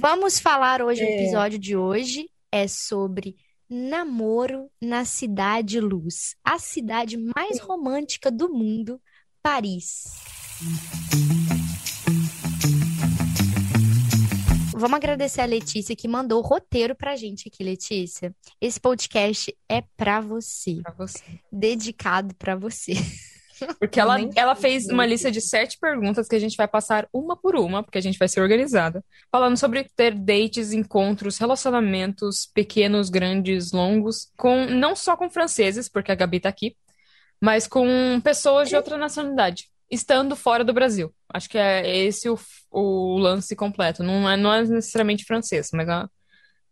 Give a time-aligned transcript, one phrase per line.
[0.00, 1.20] Vamos falar hoje, o é.
[1.22, 3.34] episódio de hoje é sobre
[3.68, 9.00] namoro na Cidade Luz, a cidade mais romântica do mundo,
[9.42, 10.04] Paris.
[14.72, 18.32] Vamos agradecer a Letícia que mandou o roteiro pra gente aqui, Letícia.
[18.60, 20.80] Esse podcast é pra você.
[20.80, 21.24] Pra você.
[21.50, 22.92] Dedicado pra você.
[23.78, 27.36] Porque ela, ela fez uma lista de sete perguntas que a gente vai passar uma
[27.36, 29.04] por uma, porque a gente vai ser organizada.
[29.30, 36.12] Falando sobre ter dates, encontros, relacionamentos pequenos, grandes, longos, com não só com franceses, porque
[36.12, 36.76] a Gabi tá aqui,
[37.40, 41.12] mas com pessoas de outra nacionalidade, estando fora do Brasil.
[41.32, 42.38] Acho que é esse o,
[42.70, 44.02] o lance completo.
[44.02, 46.04] Não é, não é necessariamente francês, mas é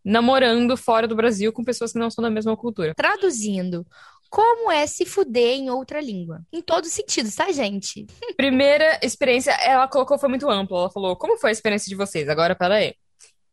[0.07, 2.95] namorando fora do Brasil com pessoas que não são da mesma cultura.
[2.95, 3.85] Traduzindo,
[4.31, 6.43] como é se fuder em outra língua.
[6.53, 8.07] Em todos os sentidos, tá, gente?
[8.37, 10.79] Primeira experiência, ela colocou, foi muito ampla.
[10.79, 12.29] Ela falou, como foi a experiência de vocês?
[12.29, 12.95] Agora, peraí.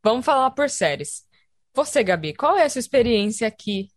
[0.03, 1.23] Vamos falar por séries.
[1.73, 3.87] Você, Gabi, qual é a sua experiência aqui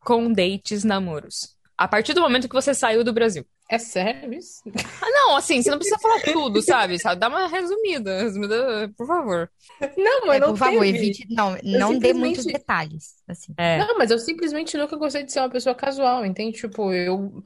[0.00, 1.56] com dates, namoros?
[1.76, 3.46] A partir do momento que você saiu do Brasil.
[3.70, 4.62] É sério isso?
[5.02, 6.98] Ah, não, assim, você não precisa falar tudo, sabe?
[6.98, 7.20] sabe?
[7.20, 9.50] Dá uma resumida, resumida, por favor.
[9.94, 12.00] Não, mas é, não Por favor, evite, não, não simplesmente...
[12.00, 13.52] dê muitos detalhes, assim.
[13.58, 13.78] É.
[13.78, 16.56] Não, mas eu simplesmente nunca gostei de ser uma pessoa casual, entende?
[16.58, 17.42] Tipo, eu,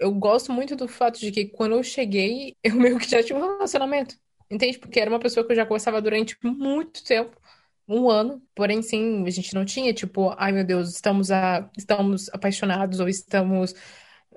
[0.00, 3.38] eu gosto muito do fato de que quando eu cheguei, eu meio que já tinha
[3.38, 4.16] um relacionamento,
[4.50, 4.78] entende?
[4.78, 7.36] Porque era uma pessoa que eu já conversava durante muito tempo,
[7.86, 12.28] um ano, porém, sim, a gente não tinha, tipo, ai meu Deus, estamos, a, estamos
[12.30, 13.74] apaixonados ou estamos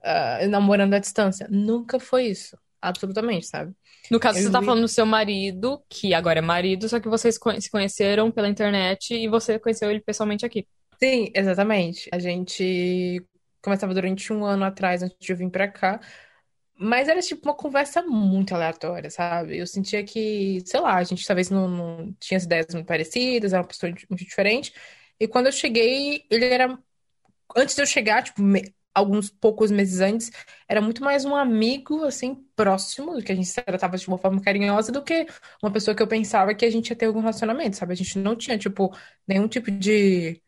[0.03, 1.47] uh, namorando à distância.
[1.49, 2.57] Nunca foi isso.
[2.81, 3.73] Absolutamente, sabe?
[4.09, 7.07] No caso, eu você tá falando do seu marido, que agora é marido, só que
[7.07, 10.67] vocês se conheceram pela internet e você conheceu ele pessoalmente aqui.
[11.01, 12.09] Sim, exatamente.
[12.11, 13.23] A gente
[13.61, 15.99] começava durante um ano atrás, antes de eu vir pra cá.
[16.75, 19.59] Mas era tipo uma conversa muito aleatória, sabe?
[19.59, 23.53] Eu sentia que, sei lá, a gente talvez não, não tinha as ideias muito parecidas,
[23.53, 24.73] era uma pessoa muito diferente.
[25.19, 26.75] E quando eu cheguei, ele era.
[27.55, 28.41] Antes de eu chegar, tipo,
[28.93, 30.31] alguns poucos meses antes,
[30.67, 34.41] era muito mais um amigo, assim, próximo, que a gente se tratava de uma forma
[34.41, 35.25] carinhosa, do que
[35.63, 37.93] uma pessoa que eu pensava que a gente ia ter algum relacionamento, sabe?
[37.93, 38.95] A gente não tinha, tipo,
[39.27, 40.41] nenhum tipo de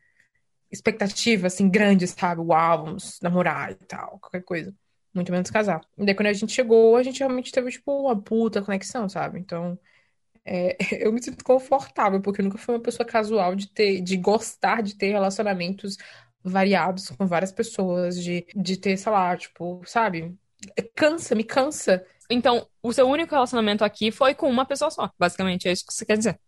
[0.72, 2.42] expectativa, assim, grande, sabe?
[2.42, 4.76] Uau, vamos namorar e tal, qualquer coisa.
[5.14, 5.82] Muito menos casar.
[5.98, 9.40] E daí, quando a gente chegou, a gente realmente teve, tipo, uma puta conexão, sabe?
[9.40, 9.80] Então,
[10.46, 14.18] é, eu me sinto confortável, porque eu nunca fui uma pessoa casual de ter, de
[14.18, 15.98] gostar de ter relacionamentos
[16.44, 20.36] variados com várias pessoas, de, de ter, sei lá, tipo, sabe?
[20.96, 22.06] Cansa, me cansa.
[22.30, 25.94] Então, o seu único relacionamento aqui foi com uma pessoa só, basicamente, é isso que
[25.94, 26.40] você quer dizer.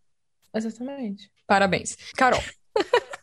[0.53, 1.31] Exatamente.
[1.45, 1.97] Parabéns.
[2.15, 2.41] Carol.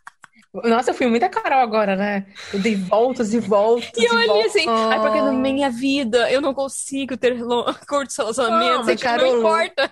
[0.53, 2.27] Nossa, eu fui muita Carol agora, né?
[2.53, 3.91] Eu dei voltas e voltas.
[3.97, 7.35] E eu ali assim, ai, porque na minha vida eu não consigo ter
[7.89, 9.91] curtos relacionamentos, não, Carol, não importa.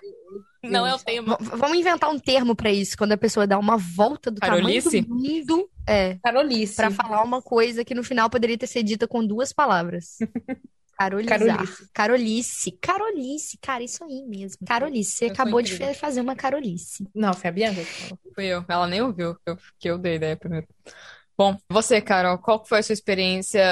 [0.63, 1.39] Não é o tema.
[1.41, 5.03] Vamos inventar um termo para isso, quando a pessoa dá uma volta do Carolice?
[5.03, 5.71] tamanho do mundo.
[5.87, 6.19] É.
[6.23, 6.77] Carolice.
[6.77, 10.19] Pra falar uma coisa que no final poderia ter sido dita com duas palavras.
[10.99, 11.39] Carolizar.
[11.39, 11.91] Carolice.
[11.95, 12.73] Carolice.
[12.73, 13.59] Carolice.
[13.59, 14.67] Cara, isso aí mesmo.
[14.67, 15.13] Carolice.
[15.17, 17.09] Você eu acabou de fazer uma Carolice.
[17.15, 17.81] Não, foi a Bianca.
[18.35, 18.63] Fui eu.
[18.69, 20.69] Ela nem ouviu eu, que eu dei ideia primeiro.
[21.39, 23.65] Bom, você, Carol, qual foi a sua experiência?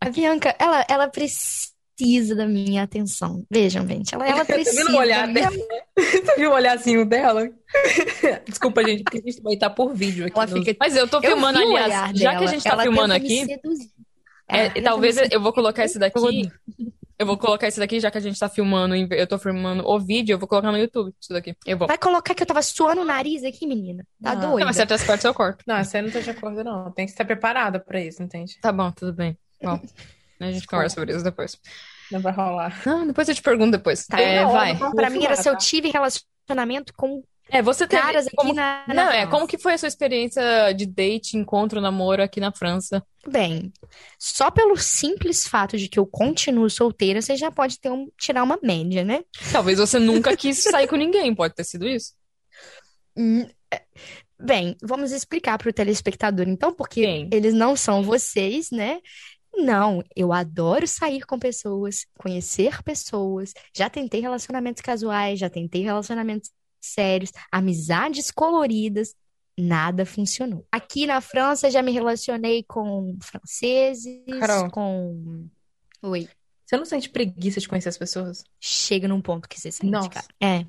[0.00, 1.71] A Bianca, ela, ela precisa
[2.02, 3.44] precisa da minha atenção.
[3.50, 4.82] Vejam, gente, ela, ela precisa.
[4.82, 5.50] Você viu o olhar minha...
[5.50, 5.66] dela?
[5.96, 7.48] Você viu o olhazinho dela?
[8.46, 10.52] Desculpa, gente, porque a gente vai estar por vídeo aqui.
[10.52, 10.64] No...
[10.64, 10.76] Fica...
[10.80, 13.46] Mas eu tô filmando, eu aliás, já que a gente tá ela filmando aqui.
[14.48, 16.50] É, talvez eu vou colocar esse daqui.
[17.18, 20.00] Eu vou colocar esse daqui, já que a gente tá filmando, eu tô filmando o
[20.00, 21.54] vídeo, eu vou colocar no YouTube isso daqui.
[21.64, 21.86] Eu vou.
[21.86, 24.04] Vai colocar que eu tava suando o nariz aqui, menina.
[24.20, 24.58] Tá doido.
[24.58, 25.62] Não, mas certas partes eu corto.
[25.66, 26.90] Não, você não tá de acordo, não.
[26.90, 28.58] Tem que estar preparada pra isso, entende?
[28.60, 29.38] Tá bom, tudo bem.
[29.62, 29.80] Bom,
[30.40, 31.56] a gente conversa sobre isso depois.
[32.12, 32.80] Não vai rolar.
[32.84, 34.06] Não, depois eu te pergunto depois.
[34.06, 34.76] Tá, é, não, vai.
[34.94, 38.82] Pra mim era se eu tive relacionamento com é, você teve, caras aqui como, na,
[38.88, 42.50] na Não, é, como que foi a sua experiência de date, encontro, namoro aqui na
[42.50, 43.04] França?
[43.28, 43.70] Bem,
[44.18, 48.42] só pelo simples fato de que eu continuo solteira, você já pode ter um, tirar
[48.42, 49.22] uma média, né?
[49.52, 52.14] Talvez você nunca quis sair com ninguém, pode ter sido isso.
[53.14, 53.82] Hum, é,
[54.40, 58.98] bem, vamos explicar para o telespectador, então, porque eles não são vocês, né?
[59.54, 63.52] Não, eu adoro sair com pessoas, conhecer pessoas.
[63.76, 66.50] Já tentei relacionamentos casuais, já tentei relacionamentos
[66.80, 69.14] sérios, amizades coloridas.
[69.58, 70.66] Nada funcionou.
[70.72, 74.70] Aqui na França já me relacionei com franceses, Carol.
[74.70, 75.46] com.
[76.02, 76.28] Oi.
[76.64, 78.42] Você não sente preguiça de conhecer as pessoas?
[78.58, 80.08] Chega num ponto que você sente, Nossa.
[80.08, 80.26] cara.
[80.40, 80.64] É.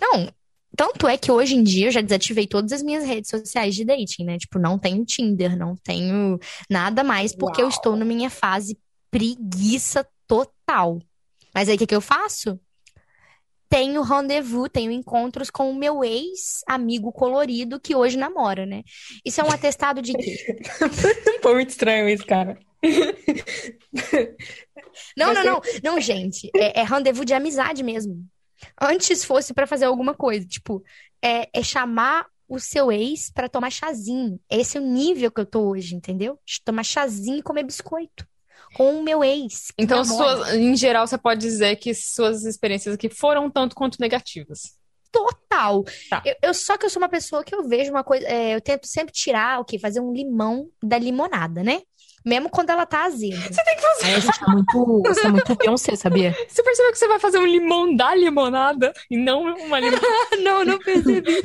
[0.00, 0.32] Não,
[0.76, 3.84] tanto é que hoje em dia eu já desativei todas as minhas redes sociais de
[3.84, 4.38] dating, né?
[4.38, 6.38] Tipo, não tenho Tinder, não tenho
[6.68, 7.66] nada mais, porque Uau.
[7.66, 8.78] eu estou na minha fase
[9.10, 10.98] preguiça total.
[11.54, 12.58] Mas aí o que, que eu faço?
[13.68, 18.82] tenho rendezvous, tenho encontros com o meu ex-amigo colorido que hoje namora, né?
[19.24, 20.56] Isso é um atestado de quê?
[21.44, 22.58] Muito estranho isso, cara.
[25.16, 25.60] Não, não, não.
[25.82, 26.50] Não, gente.
[26.56, 28.24] É, é rendezvous de amizade mesmo.
[28.80, 30.46] Antes fosse para fazer alguma coisa.
[30.46, 30.82] Tipo,
[31.22, 34.40] é, é chamar o seu ex para tomar chazinho.
[34.50, 36.38] Esse é o nível que eu tô hoje, entendeu?
[36.46, 38.26] De tomar chazinho e comer biscoito
[38.74, 39.72] com o meu ex.
[39.78, 44.78] Então, suas, em geral, você pode dizer que suas experiências aqui foram tanto quanto negativas.
[45.10, 45.84] Total.
[46.10, 46.22] Tá.
[46.24, 48.26] Eu, eu, só que eu sou uma pessoa que eu vejo uma coisa.
[48.26, 49.78] É, eu tento sempre tirar o quê?
[49.78, 51.82] Fazer um limão da limonada, né?
[52.24, 53.36] Mesmo quando ela tá azeda.
[53.36, 54.04] Você tem que fazer.
[54.06, 56.36] Aí a gente é muito, você é muito Beyoncé, sabia?
[56.48, 60.06] Você percebeu que você vai fazer um limão da limonada e não uma limonada?
[60.42, 61.42] não, não percebi.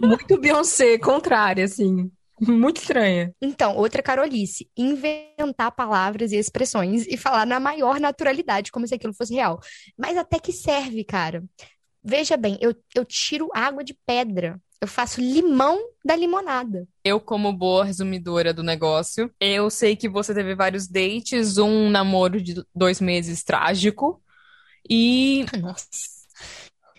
[0.00, 2.10] muito Beyoncé, contrária, assim.
[2.40, 3.32] Muito estranha.
[3.40, 9.14] Então, outra carolice, inventar palavras e expressões e falar na maior naturalidade, como se aquilo
[9.14, 9.60] fosse real.
[9.96, 11.44] Mas até que serve, cara.
[12.02, 14.60] Veja bem, eu, eu tiro água de pedra.
[14.80, 16.88] Eu faço limão da limonada.
[17.04, 22.42] Eu, como boa resumidora do negócio, eu sei que você teve vários dates, um namoro
[22.42, 24.20] de dois meses trágico.
[24.90, 25.46] E.
[25.60, 25.86] Nossa.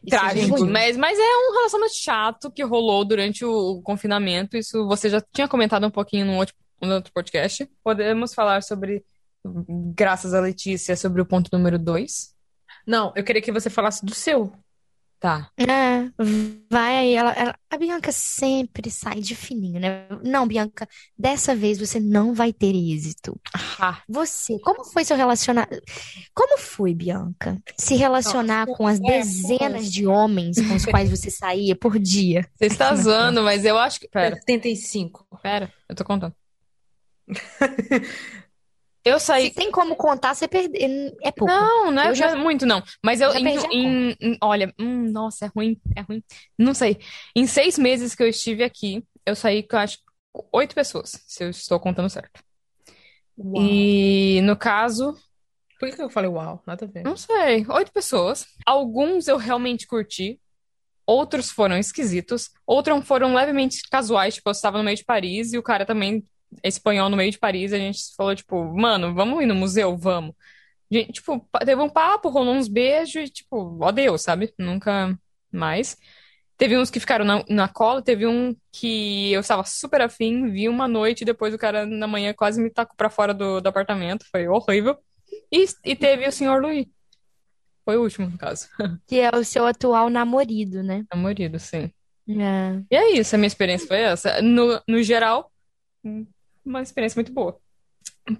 [0.06, 4.56] É trágico, mas, mas é um relacionamento chato que rolou durante o, confinamento.
[4.56, 7.70] Isso você já tinha comentado um pouquinho no outro, no outro podcast.
[7.84, 9.04] Podemos falar sobre,
[9.94, 12.34] graças a Letícia, sobre o ponto número dois?
[12.88, 14.54] Não, eu queria que você falasse do seu.
[15.24, 15.50] Tá.
[15.56, 16.12] É,
[16.70, 17.14] vai aí.
[17.14, 20.06] Ela, ela, a Bianca sempre sai de fininho, né?
[20.22, 20.86] Não, Bianca,
[21.18, 23.40] dessa vez você não vai ter êxito.
[23.80, 24.02] Ah.
[24.10, 25.82] Você, como foi seu relacionamento?
[26.36, 31.32] Como foi, Bianca, se relacionar com as é, dezenas de homens com os quais você
[31.32, 32.46] saía por dia?
[32.56, 34.10] Você está zoando, mas eu acho que.
[34.10, 34.36] Pera.
[34.36, 35.26] 75.
[35.42, 36.36] Pera, eu tô contando.
[39.06, 39.50] Eu saí.
[39.50, 40.80] Se tem como contar, você perdeu.
[41.22, 41.54] É pouco.
[41.54, 42.36] Não, não é já...
[42.36, 42.82] muito, não.
[43.04, 43.34] Mas eu.
[43.34, 46.24] Em, em, em, olha, hum, nossa, é ruim, é ruim.
[46.58, 46.98] Não sei.
[47.36, 49.98] Em seis meses que eu estive aqui, eu saí com, acho,
[50.54, 52.42] oito pessoas, se eu estou contando certo.
[53.38, 53.64] Uau.
[53.64, 55.18] E no caso.
[55.80, 56.64] Por que eu falei uau?
[56.66, 57.04] Nada a ver.
[57.04, 57.66] Não sei.
[57.68, 58.46] Oito pessoas.
[58.66, 60.40] Alguns eu realmente curti.
[61.06, 62.52] Outros foram esquisitos.
[62.66, 64.36] Outros foram levemente casuais.
[64.36, 66.26] Tipo, eu estava no meio de Paris e o cara também
[66.64, 69.98] espanhol no meio de Paris, a gente falou, tipo, mano, vamos ir no museu?
[69.98, 70.36] Vamos.
[70.92, 74.54] Gente, tipo, teve um papo, rolou uns beijos e, tipo, ó Deus, sabe?
[74.60, 75.18] Nunca
[75.52, 75.98] mais.
[76.56, 80.70] Teve uns que ficaram na, na cola, teve um que eu estava super afim, vi
[80.70, 83.68] uma noite e depois o cara na manhã quase me tacou pra fora do, do
[83.68, 84.98] apartamento, foi horrível.
[85.52, 86.86] E, e teve o senhor Luiz.
[87.84, 88.68] Foi o último, no caso.
[89.08, 91.04] Que é o seu atual namorado, né?
[91.14, 91.92] Namorado, sim.
[92.30, 92.82] É.
[92.90, 94.42] E é isso, a minha experiência foi essa.
[94.42, 95.52] No, no geral,
[96.66, 97.58] uma experiência muito boa.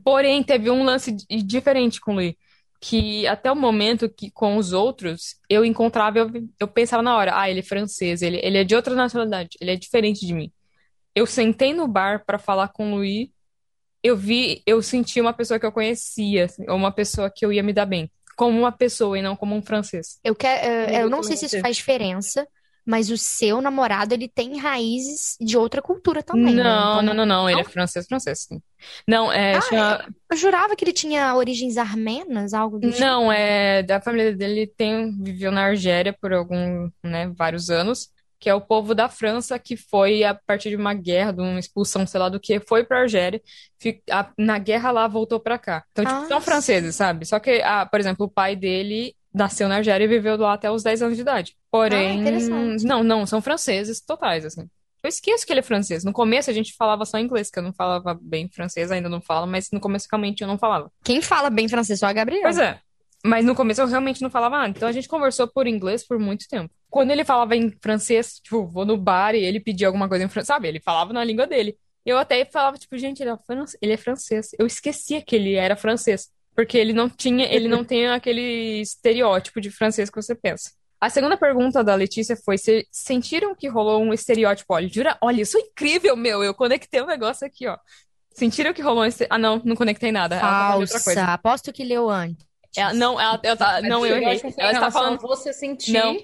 [0.04, 2.38] Porém, teve um lance diferente com o Lee,
[2.80, 7.38] que até o momento que com os outros eu encontrava, eu, eu pensava na hora,
[7.38, 10.52] ah, ele é francês, ele, ele é de outra nacionalidade, ele é diferente de mim.
[11.16, 13.30] Eu sentei no bar para falar com o Louis,
[14.02, 17.64] eu vi, eu senti uma pessoa que eu conhecia, assim, uma pessoa que eu ia
[17.64, 20.20] me dar bem, como uma pessoa e não como um francês.
[20.24, 22.46] Eu, quero, eu, eu não sei se isso faz diferença,
[22.86, 26.56] mas o seu namorado, ele tem raízes de outra cultura também.
[26.56, 27.02] Não, né?
[27.02, 28.62] então, não, não, não, Ele é francês, francês, sim.
[29.08, 29.56] Não, é.
[29.56, 30.06] Ah, chama...
[30.30, 33.00] Eu jurava que ele tinha origens armenas, algo do tipo.
[33.00, 33.84] Não, é.
[33.84, 38.12] Da família dele tem, viveu na Argélia por algum, né, vários anos.
[38.38, 41.58] Que é o povo da França que foi a partir de uma guerra, de uma
[41.58, 43.42] expulsão, sei lá do que, foi pra Argélia.
[44.38, 45.86] Na guerra lá voltou pra cá.
[45.94, 47.26] Então, tipo, ah, são franceses, sabe?
[47.26, 50.70] Só que, ah, por exemplo, o pai dele nasceu na Argélia e viveu lá até
[50.70, 51.56] os 10 anos de idade.
[51.72, 54.70] Porém, ah, não, não, são franceses totais, assim.
[55.04, 56.04] Eu esqueço que ele é francês.
[56.04, 59.20] No começo a gente falava só inglês, que eu não falava bem francês, ainda não
[59.20, 60.90] falo, mas no começo realmente eu não falava.
[61.04, 62.44] Quem fala bem francês só a Gabriela.
[62.44, 62.80] Pois é.
[63.26, 64.70] Mas no começo eu realmente não falava nada.
[64.70, 66.74] Então a gente conversou por inglês por muito tempo.
[66.90, 70.30] Quando ele falava em francês, tipo, vou no bar e ele pedia alguma coisa em
[70.30, 70.70] francês, sabe?
[70.70, 71.78] Ele falava na língua dele.
[72.06, 73.38] Eu até falava, tipo, gente, ele é,
[73.82, 74.52] ele é francês.
[74.60, 76.30] Eu esquecia que ele era francês.
[76.56, 80.72] Porque ele não tinha, ele não tem aquele estereótipo de francês que você pensa.
[81.02, 84.74] A segunda pergunta da Letícia foi: se sentiram que rolou um estereótipo?
[84.74, 86.44] Olha, jura, olha, isso é incrível, meu.
[86.44, 87.78] Eu conectei um negócio aqui, ó.
[88.34, 89.36] Sentiram que rolou um estereótipo?
[89.36, 90.40] Ah, não, não conectei nada.
[90.40, 91.24] Falsa.
[91.26, 92.46] Aposto que leu antes.
[92.76, 94.42] Ela, não, ela, ela tá, não, eu errei.
[94.58, 95.20] Ela está falando.
[95.22, 96.18] Você sentir não.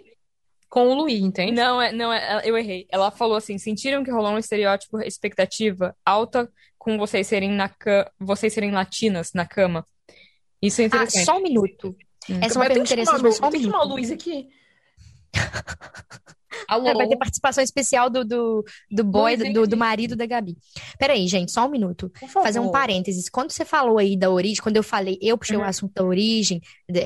[0.70, 1.52] com o Luiz, entende?
[1.52, 2.88] Não, é, não, é, eu errei.
[2.90, 7.70] Ela falou assim: sentiram que rolou um estereótipo, expectativa alta com vocês serem na
[8.18, 9.86] vocês serem latinas na cama?
[10.62, 11.22] Isso é interessante.
[11.22, 11.96] Ah, só um minuto.
[12.30, 12.40] Hum.
[12.42, 13.52] Essa é uma pergunta interessante, mas só um minuto.
[13.52, 14.50] Tem que chamar o Luiz aqui.
[16.68, 16.94] Alô?
[16.96, 20.58] Vai ter participação especial do, do, do boy, do, do marido da Gabi.
[20.98, 22.12] Peraí, gente, só um minuto.
[22.28, 23.30] Fazer um parênteses.
[23.30, 25.64] Quando você falou aí da origem, quando eu falei, eu puxei uhum.
[25.64, 26.62] o assunto da origem,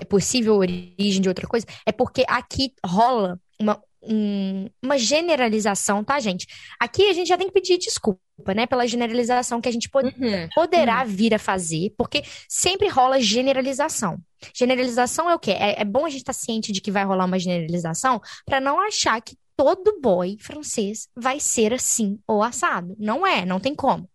[0.10, 6.48] possível origem de outra coisa, é porque aqui rola uma, um, uma generalização, tá, gente?
[6.80, 8.20] Aqui a gente já tem que pedir desculpa,
[8.56, 11.08] né, pela generalização que a gente pod uhum, poderá uhum.
[11.08, 14.18] vir a fazer, porque sempre rola generalização.
[14.54, 15.52] Generalização é o quê?
[15.52, 18.60] É, é bom a gente estar tá ciente de que vai rolar uma generalização para
[18.60, 22.96] não achar que todo boy francês vai ser assim ou assado.
[23.00, 24.10] Não é, não tem como.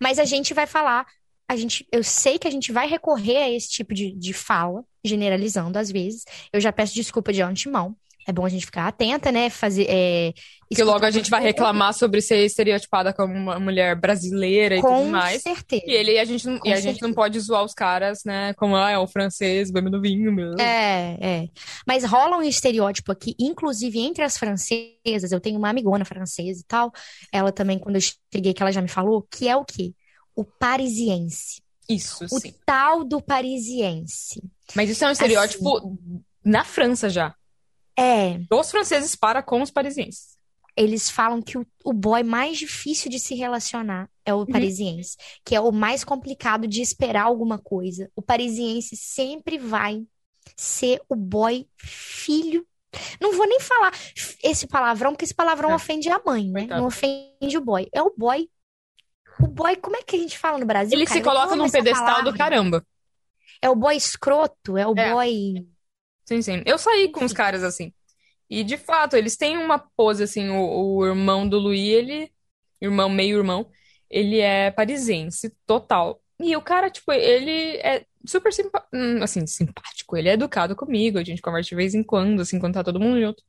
[0.00, 1.06] Mas a gente vai falar,
[1.46, 4.82] a gente, eu sei que a gente vai recorrer a esse tipo de, de fala,
[5.04, 6.24] generalizando às vezes.
[6.52, 7.94] Eu já peço desculpa de antemão
[8.28, 9.48] é bom a gente ficar atenta, né?
[9.48, 9.86] Fazer.
[9.88, 10.34] É,
[10.70, 14.98] que logo a gente vai reclamar sobre ser estereotipada como uma mulher brasileira e Com
[14.98, 15.42] tudo mais.
[15.42, 15.82] Com certeza.
[15.86, 18.52] E ele, a gente, não, e a gente não pode zoar os caras, né?
[18.52, 20.60] Como, ah, é o francês bebendo vinho mesmo.
[20.60, 21.48] É, é.
[21.86, 25.32] Mas rola um estereótipo aqui, inclusive entre as francesas.
[25.32, 26.92] Eu tenho uma amigona francesa e tal.
[27.32, 29.94] Ela também, quando eu cheguei, que ela já me falou, que é o quê?
[30.36, 31.62] O parisiense.
[31.88, 32.50] Isso, o sim.
[32.50, 34.42] O tal do parisiense.
[34.74, 37.34] Mas isso é um estereótipo assim, na França já.
[37.98, 38.38] É.
[38.48, 40.38] Dos franceses para com os parisienses.
[40.76, 44.46] Eles falam que o, o boy mais difícil de se relacionar é o uhum.
[44.46, 48.08] parisiense, que é o mais complicado de esperar alguma coisa.
[48.14, 50.06] O parisiense sempre vai
[50.56, 52.64] ser o boy filho.
[53.20, 53.92] Não vou nem falar
[54.44, 55.74] esse palavrão, porque esse palavrão é.
[55.74, 56.66] ofende a mãe, né?
[56.66, 57.88] Não ofende o boy.
[57.92, 58.48] É o boy.
[59.40, 60.96] O boy, como é que a gente fala no Brasil?
[60.96, 61.18] Ele cara?
[61.18, 62.86] se coloca num pedestal do caramba.
[63.60, 65.12] É o boy escroto, é o é.
[65.12, 65.66] boy
[66.28, 66.62] Sim, sim.
[66.66, 67.92] Eu saí com os caras assim.
[68.50, 70.50] E de fato, eles têm uma pose assim.
[70.50, 72.32] O, o irmão do Louis, ele.
[72.80, 73.70] Irmão, meio irmão,
[74.10, 76.22] ele é parisiense, total.
[76.40, 80.16] E o cara, tipo, ele é super simpa hum, assim, simpático.
[80.16, 83.00] Ele é educado comigo, a gente conversa de vez em quando, assim, quando tá todo
[83.00, 83.42] mundo junto.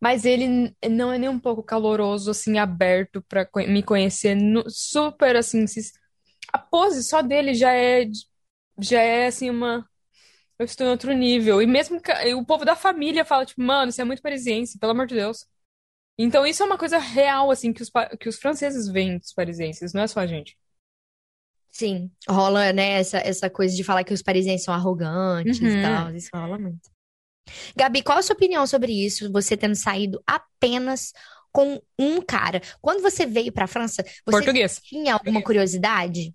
[0.00, 4.34] Mas ele não é nem um pouco caloroso, assim, aberto para me conhecer.
[4.36, 5.64] No, super, assim,
[6.52, 8.06] a pose só dele já é,
[8.80, 9.88] já é, assim, uma
[10.58, 11.60] eu estou em outro nível.
[11.60, 14.92] E mesmo que, o povo da família fala, tipo, mano, isso é muito parisiense, pelo
[14.92, 15.46] amor de Deus.
[16.16, 19.92] Então isso é uma coisa real, assim, que os, que os franceses veem dos parisienses,
[19.92, 20.56] não é só a gente.
[21.70, 25.66] Sim, rola, né, essa, essa coisa de falar que os parisienses são arrogantes uhum.
[25.66, 26.88] e tal, isso rola muito.
[27.76, 29.30] Gabi, qual a sua opinião sobre isso?
[29.32, 31.12] Você tendo saído apenas
[31.52, 32.60] com um cara.
[32.80, 34.80] Quando você veio para a França, você Português.
[34.82, 36.34] tinha alguma curiosidade?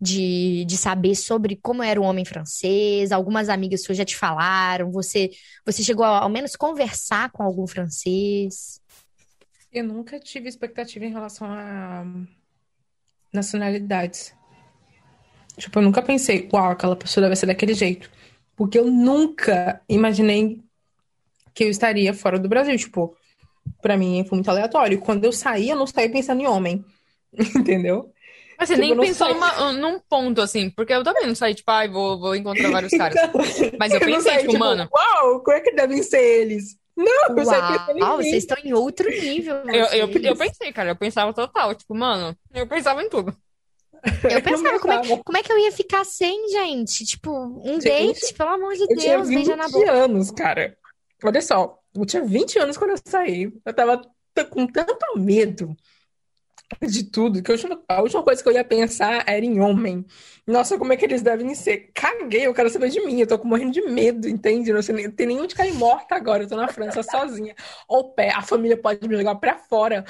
[0.00, 3.12] De, de saber sobre como era o homem francês.
[3.12, 4.90] Algumas amigas suas já te falaram.
[4.90, 5.30] Você,
[5.64, 8.80] você chegou a, ao menos conversar com algum francês?
[9.72, 12.04] Eu nunca tive expectativa em relação a
[13.32, 14.34] nacionalidades.
[15.56, 18.10] Tipo, eu nunca pensei, uau, aquela pessoa deve ser daquele jeito.
[18.56, 20.60] Porque eu nunca imaginei
[21.54, 22.76] que eu estaria fora do Brasil.
[22.76, 23.14] Tipo,
[23.82, 24.98] pra mim foi muito aleatório.
[24.98, 26.84] Quando eu saí, eu não saí pensando em homem.
[27.54, 28.12] Entendeu?
[28.60, 31.70] Mas você tipo, nem pensou numa, num ponto, assim, porque eu também não saí, tipo,
[31.70, 33.16] ai, vou, vou encontrar vários caras.
[33.78, 34.86] Mas eu, eu pensei, saí, tipo, mano.
[34.94, 36.76] Uau, como é que devem ser eles?
[36.94, 39.54] Não, eu Uau, vocês estão em outro nível.
[39.66, 43.34] Eu, eu, eu, pensei, cara, eu pensava total, tipo, mano, eu pensava em tudo.
[44.24, 47.04] Eu pensava, como é, como é que eu ia ficar sem, gente?
[47.04, 47.30] Tipo,
[47.62, 49.92] um gente, date, pelo amor de Deus, beija na boca.
[49.92, 50.74] Anos, cara.
[51.22, 53.52] Olha só, eu tinha 20 anos quando eu saí.
[53.62, 54.00] Eu tava
[54.48, 55.76] com tanto medo
[56.82, 57.52] de tudo, que
[57.88, 60.04] a última coisa que eu ia pensar era em homem.
[60.46, 61.90] Nossa, como é que eles devem ser?
[61.94, 64.72] Caguei, eu quero saber de mim, eu tô morrendo de medo, entende?
[64.72, 67.54] Não sei, tem nenhum de cair morta agora, eu tô na França sozinha.
[67.88, 70.04] Ou pé, a família pode me jogar pra fora.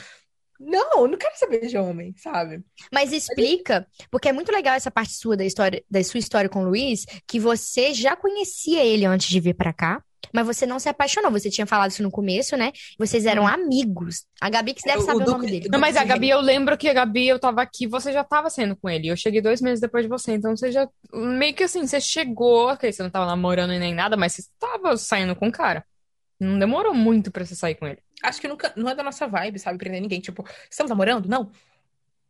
[0.59, 2.63] Não, eu não quero saber de homem, sabe?
[2.93, 6.63] Mas explica, porque é muito legal essa parte sua da história, da sua história com
[6.63, 10.05] o Luiz, que você já conhecia ele antes de vir para cá.
[10.33, 11.31] Mas você não se apaixonou.
[11.31, 12.73] Você tinha falado isso no começo, né?
[12.99, 13.49] Vocês eram hum.
[13.49, 14.27] amigos.
[14.41, 15.69] A Gabi que deve saber o, o nome dele.
[15.71, 18.51] Não, mas a Gabi, eu lembro que a Gabi, eu tava aqui, você já tava
[18.51, 19.09] saindo com ele.
[19.09, 20.33] Eu cheguei dois meses depois de você.
[20.33, 20.89] Então você já.
[21.13, 22.69] Meio que assim, você chegou.
[22.69, 25.85] Ok, você não tava namorando nem nada, mas você tava saindo com o cara.
[26.39, 27.99] Não demorou muito pra você sair com ele.
[28.23, 29.79] Acho que nunca, não é da nossa vibe, sabe?
[29.79, 30.21] Prender ninguém.
[30.21, 31.29] Tipo, estamos namorando?
[31.29, 31.51] Não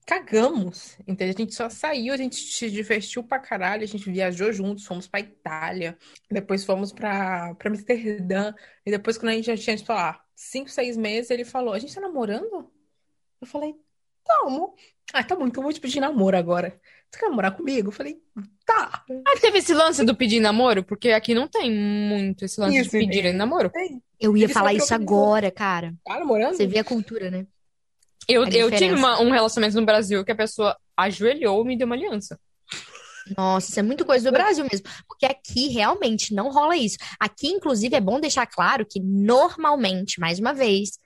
[0.07, 1.35] cagamos, entende?
[1.37, 5.07] A gente só saiu, a gente se divertiu pra caralho, a gente viajou juntos, fomos
[5.07, 5.97] pra Itália,
[6.31, 8.53] depois fomos pra, pra Amsterdã,
[8.85, 11.79] e depois quando a gente já tinha, tipo, lá, cinco, seis meses, ele falou, a
[11.79, 12.71] gente tá namorando?
[13.41, 13.75] Eu falei,
[14.25, 14.75] tamo.
[15.13, 16.81] Ah, tá bom, então eu vou te pedir namoro agora.
[17.11, 17.89] Você quer namorar comigo?
[17.89, 18.21] Eu falei,
[18.65, 19.05] tá.
[19.27, 20.85] Ah, teve esse lance do pedir namoro?
[20.85, 23.71] Porque aqui não tem muito esse lance isso, de pedir namoro.
[23.71, 24.01] Tem.
[24.21, 25.95] Eu ia falar isso agora, cara.
[26.05, 26.55] Tá namorando?
[26.55, 27.47] Você vê a cultura, né?
[28.31, 31.87] Eu, eu tive uma, um relacionamento no Brasil que a pessoa ajoelhou e me deu
[31.87, 32.39] uma aliança.
[33.37, 34.87] Nossa, isso é muito coisa do Brasil mesmo.
[35.07, 36.97] Porque aqui realmente não rola isso.
[37.19, 40.99] Aqui, inclusive, é bom deixar claro que normalmente, mais uma vez,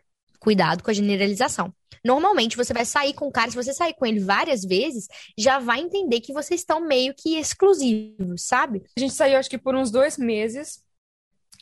[0.45, 1.73] Cuidado com a generalização.
[2.05, 5.07] Normalmente você vai sair com o cara, se você sair com ele várias vezes,
[5.39, 8.83] já vai entender que vocês estão meio que exclusivos, sabe?
[8.95, 10.83] A gente saiu acho que por uns dois meses.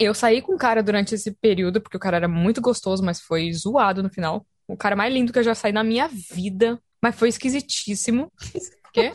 [0.01, 3.21] Eu saí com o cara durante esse período, porque o cara era muito gostoso, mas
[3.21, 4.45] foi zoado no final.
[4.73, 8.33] O cara mais lindo que eu já saí na minha vida, mas foi esquisitíssimo.
[8.93, 9.13] Quê?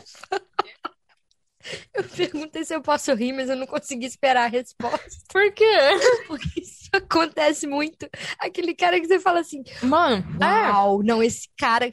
[1.92, 5.08] Eu perguntei se eu posso rir, mas eu não consegui esperar a resposta.
[5.28, 5.64] Por quê?
[6.26, 8.08] Porque isso acontece muito.
[8.38, 11.92] Aquele cara que você fala assim, Mano, uau, não, esse cara.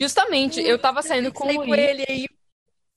[0.00, 1.72] Justamente, eu tava saindo com o Luiz.
[1.72, 2.26] ele aí.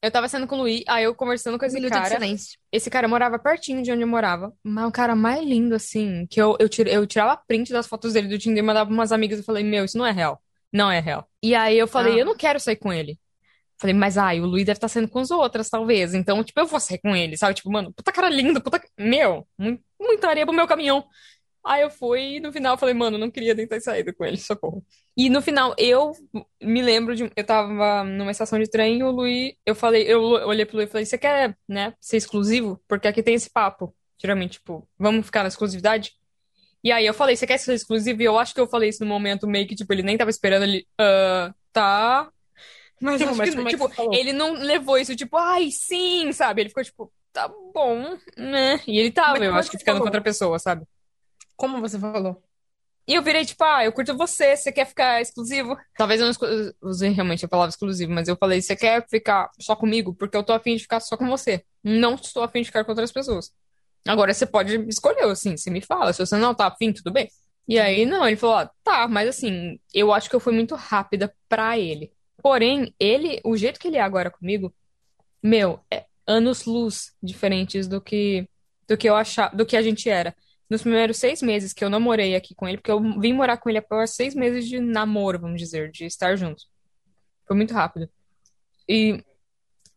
[0.03, 2.09] Eu tava saindo com o Luiz, aí eu conversando com esse Minuto de cara.
[2.15, 2.57] silêncio.
[2.71, 4.51] Esse cara morava pertinho de onde eu morava.
[4.63, 8.13] Mas o cara mais lindo, assim, que eu, eu, tira- eu tirava print das fotos
[8.13, 10.41] dele do Tinder e mandava pra umas amigas e falei, meu, isso não é real.
[10.73, 11.27] Não é real.
[11.43, 12.17] E aí eu falei, Ah.
[12.19, 13.19] eu não quero sair com ele.
[13.79, 16.13] Falei, mas ai, o Luiz deve estar saindo com as outras, talvez.
[16.15, 17.53] Então, tipo, eu vou sair com ele, sabe?
[17.55, 18.81] Tipo, mano, puta cara lindo, puta.
[18.97, 21.03] Meu, mu- muita areia pro meu caminhão.
[21.63, 24.25] Aí eu fui e no final eu falei, mano, não queria nem ter saído com
[24.25, 24.83] ele, socorro.
[25.15, 26.11] E no final eu
[26.61, 27.31] me lembro de.
[27.35, 29.53] Eu tava numa estação de trem e o Luiz.
[29.65, 32.81] Eu falei, eu olhei pro Luiz e falei, você quer, né, ser exclusivo?
[32.87, 33.93] Porque aqui tem esse papo.
[34.19, 36.13] Geralmente, tipo, vamos ficar na exclusividade?
[36.83, 38.21] E aí eu falei, você quer ser exclusivo?
[38.21, 40.31] E eu acho que eu falei isso no momento meio que, tipo, ele nem tava
[40.31, 40.87] esperando, ele.
[40.99, 42.31] "Ah, tá.
[42.99, 44.13] Mas, acho Mas que, é tipo, falou?
[44.13, 46.61] ele não levou isso, tipo, ai, sim, sabe?
[46.61, 48.79] Ele ficou, tipo, tá bom, né?
[48.87, 50.07] E ele tava, Mas eu acho é que ficando com falou?
[50.09, 50.85] outra pessoa, sabe?
[51.61, 52.41] Como você falou?
[53.07, 55.77] E eu virei, tipo, ah, eu curto você, você quer ficar exclusivo?
[55.95, 59.75] Talvez eu não usei realmente a palavra exclusivo, mas eu falei, você quer ficar só
[59.75, 60.11] comigo?
[60.15, 61.63] Porque eu tô afim de ficar só com você.
[61.83, 63.51] Não estou afim de ficar com outras pessoas.
[64.07, 66.11] Agora você pode escolher, assim, você me fala.
[66.13, 67.29] Se você não tá afim, tudo bem.
[67.67, 70.73] E aí, não, ele falou, ah, tá, mas assim, eu acho que eu fui muito
[70.73, 72.11] rápida pra ele.
[72.41, 74.73] Porém, ele, o jeito que ele é agora comigo,
[75.43, 78.47] meu, é anos-luz diferentes do que
[78.87, 80.35] do que eu achava, do que a gente era.
[80.71, 83.67] Nos primeiros seis meses que eu namorei aqui com ele, porque eu vim morar com
[83.67, 86.69] ele após seis meses de namoro, vamos dizer, de estar juntos.
[87.45, 88.09] Foi muito rápido.
[88.87, 89.21] E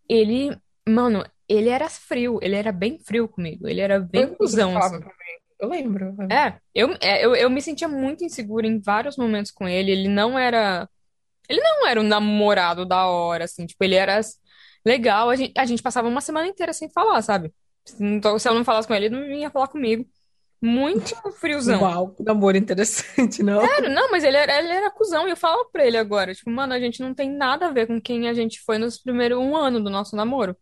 [0.09, 4.97] ele, mano, ele era frio, ele era bem frio comigo, ele era bem cuzão, assim.
[5.61, 6.07] Eu lembro.
[6.07, 6.35] eu lembro.
[6.35, 9.93] É, eu, é, eu, eu me sentia muito insegura em vários momentos com ele.
[9.93, 10.89] Ele não era.
[11.49, 13.65] Ele não era um namorado da hora, assim.
[13.65, 14.19] Tipo, ele era
[14.85, 15.31] legal.
[15.31, 17.55] A gente, a gente passava uma semana inteira sem falar, sabe?
[18.01, 20.05] Então, se eu não falasse com ele, ele não vinha falar comigo.
[20.61, 21.81] Muito friozão.
[21.83, 23.61] Uau, que namoro interessante, não?
[23.61, 25.27] Sério, não, mas ele era, ele era cuzão.
[25.27, 27.87] E eu falo pra ele agora, tipo, mano, a gente não tem nada a ver
[27.87, 30.57] com quem a gente foi nos primeiros um ano do nosso namoro.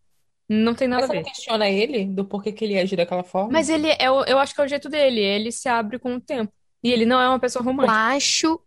[0.48, 1.30] Não tem nada Mas a você não ver.
[1.30, 3.50] questiona ele do porquê que ele age daquela forma?
[3.52, 5.20] Mas ele, eu, eu acho que é o jeito dele.
[5.20, 6.52] Ele se abre com o tempo.
[6.82, 7.94] E ele não é uma pessoa Eu romântica.
[7.96, 8.58] acho, hum,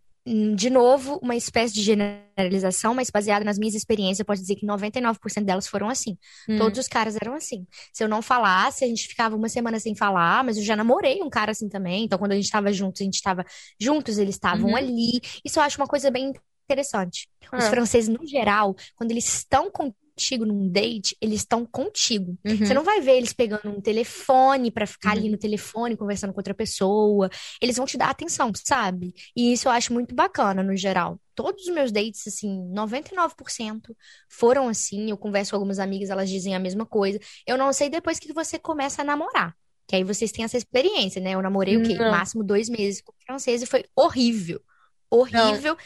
[0.55, 4.65] de novo, uma espécie de generalização, mas baseada nas minhas experiências, eu posso dizer que
[4.65, 6.17] 99% delas foram assim.
[6.49, 6.57] Hum.
[6.57, 7.67] Todos os caras eram assim.
[7.93, 11.21] Se eu não falasse, a gente ficava uma semana sem falar, mas eu já namorei
[11.21, 12.05] um cara assim também.
[12.05, 13.45] Então, quando a gente estava juntos, a gente estava
[13.79, 14.75] juntos, eles estavam Uhum.
[14.75, 15.21] ali.
[15.43, 16.33] Isso eu acho uma coisa bem
[16.67, 17.29] interessante.
[17.53, 17.69] Os É.
[17.69, 19.69] franceses, no geral, quando eles estão
[20.15, 22.38] contigo num date, eles estão contigo.
[22.45, 22.58] Uhum.
[22.58, 25.32] Você não vai ver eles pegando um telefone pra ficar ali Uhum.
[25.32, 27.30] no telefone conversando com outra pessoa.
[27.62, 29.13] Eles vão te dar atenção, sabe?
[29.36, 31.19] E isso eu acho muito bacana no geral.
[31.36, 33.93] Todos os meus dates, assim, 99%
[34.30, 35.10] foram assim.
[35.10, 37.19] Eu converso com algumas amigas, elas dizem a mesma coisa.
[37.45, 39.54] Eu não sei depois que você começa a namorar.
[39.88, 41.32] Que aí vocês têm essa experiência, né?
[41.32, 41.93] Eu namorei o quê?
[41.95, 42.10] Não.
[42.10, 44.62] Máximo dois meses com o francês e foi horrível.
[45.12, 45.78] Horrível.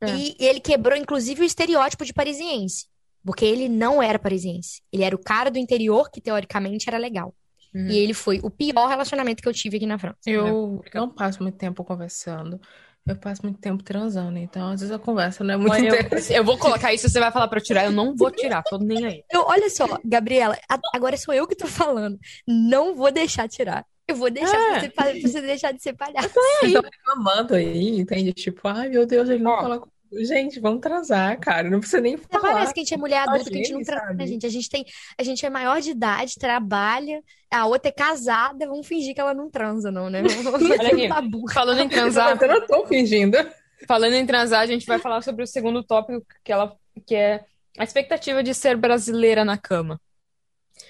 [0.00, 0.10] É.
[0.16, 2.86] E ele quebrou, inclusive, o estereótipo de parisiense.
[3.24, 4.82] Porque ele não era parisiense.
[4.92, 7.34] Ele era o cara do interior que, teoricamente, era legal.
[7.74, 7.86] Uhum.
[7.88, 10.18] E ele foi o pior relacionamento que eu tive aqui na França.
[10.26, 12.60] Eu não passo muito tempo conversando.
[13.06, 14.38] Eu passo muito tempo transando.
[14.38, 16.36] Então, às vezes a conversa não é muito Mas eu, interessante.
[16.36, 17.84] eu vou colocar isso, você vai falar pra eu tirar.
[17.84, 19.24] Eu não vou tirar, tô nem aí.
[19.30, 22.18] Eu, olha só, Gabriela, a- agora sou eu que tô falando.
[22.46, 23.84] Não vou deixar tirar.
[24.06, 24.88] Eu vou deixar É.
[24.90, 26.28] você, você deixar de ser palhaço.
[26.62, 28.32] Estão reclamando aí, entende?
[28.32, 29.60] Tipo, ai meu Deus, ele não Ó.
[29.62, 29.91] fala comigo.
[30.12, 31.70] Gente, vamos transar, cara.
[31.70, 32.52] Não precisa nem falar.
[32.52, 34.44] parece que a gente é mulher adulta, que a gente não transa, né, gente?
[34.46, 34.84] A gente tem,
[35.18, 39.32] a gente é maior de idade, trabalha, a outra é casada, vamos fingir que ela
[39.32, 40.20] não transa, não, né?
[40.20, 40.74] Olha
[41.16, 41.52] aqui.
[41.52, 43.38] Falando em transar, Eu não tô fingindo.
[43.86, 47.44] falando em transar, a gente vai falar sobre o segundo tópico, que ela, que é
[47.78, 49.98] a expectativa de ser brasileira na cama.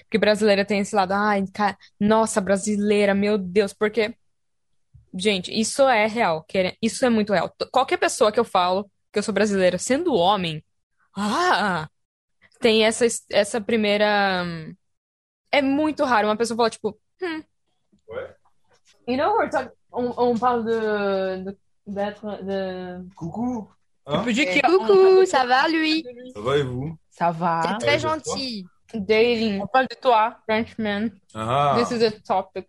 [0.01, 4.13] Porque brasileira tem esse lado, ai, cara, nossa, brasileira, meu Deus, porque,
[5.13, 6.45] gente, isso é real,
[6.81, 7.53] isso é muito real.
[7.71, 10.61] Qualquer pessoa que eu falo que eu sou brasileira, sendo homem,
[11.15, 11.87] ah,
[12.59, 14.43] tem essa, essa primeira.
[15.51, 17.43] É muito raro uma pessoa falar, tipo, hum.
[19.07, 21.57] You know, we're talking, on, on parle de, de,
[22.43, 23.09] de...
[23.15, 23.69] Coucou
[24.05, 26.03] Hein Pedir que Coucou, ça va, lui?
[26.33, 27.77] Ça va et vous Ça C'est va.
[27.79, 28.17] très je crois.
[28.17, 28.65] gentil.
[28.93, 30.37] dating On parle de toi.
[30.45, 31.09] Frenchman.
[31.33, 32.67] Ah This is a topic.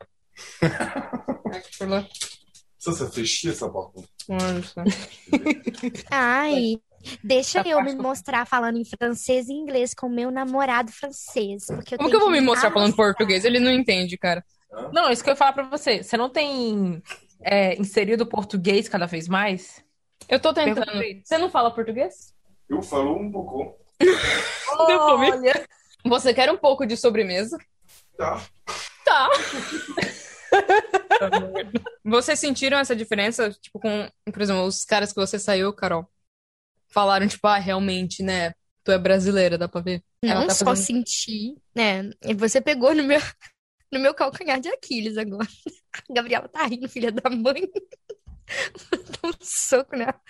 [1.52, 2.06] Actually.
[2.84, 4.10] Ça, ça fait chier, ça, par contre.
[6.10, 6.78] Ai,
[7.22, 11.64] deixa eu me mostrar falando em francês e inglês com meu namorado francês.
[11.64, 12.72] Porque eu Como que eu vou me mostrar arrastar.
[12.74, 13.46] falando português?
[13.46, 14.44] Ele não entende, cara.
[14.92, 16.02] Não, isso que eu ia falar pra você.
[16.02, 17.02] Você não tem
[17.40, 19.82] é, inserido o português cada vez mais?
[20.28, 20.92] Eu tô tentando.
[21.24, 22.34] Você não fala português?
[22.68, 23.78] Eu falo um pouco.
[24.76, 25.66] Olha!
[26.04, 27.56] Você quer um pouco de sobremesa?
[28.18, 28.42] Tá.
[29.06, 29.30] Tá.
[32.04, 36.06] Vocês sentiram essa diferença, tipo, com, por exemplo, os caras que você saiu, Carol?
[36.88, 38.52] Falaram, tipo, ah, realmente, né?
[38.84, 40.02] Tu é brasileira, dá pra ver.
[40.22, 42.10] Ela Não tá só fazendo- sentir, né?
[42.22, 43.18] E você pegou no meu,
[43.92, 45.48] no meu calcanhar de Aquiles agora.
[46.10, 47.62] A Gabriela tá rindo, filha da mãe.
[49.24, 50.20] Um soco nela.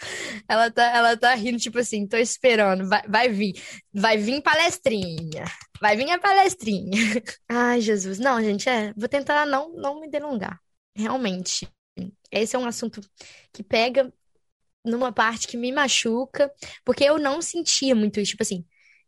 [0.49, 3.53] Ela tá, ela tá rindo, tipo assim, tô esperando, vai, vai vir.
[3.93, 5.45] Vai vir palestrinha.
[5.81, 6.91] Vai vir a palestrinha.
[7.49, 8.19] Ai, Jesus.
[8.19, 8.93] Não, gente, é.
[8.97, 10.61] Vou tentar não, não me delongar.
[10.97, 11.69] Realmente.
[12.31, 13.01] Esse é um assunto
[13.53, 14.13] que pega
[14.85, 16.53] numa parte que me machuca,
[16.85, 18.33] porque eu não sentia muito isso.
[18.33, 18.65] Tipo assim,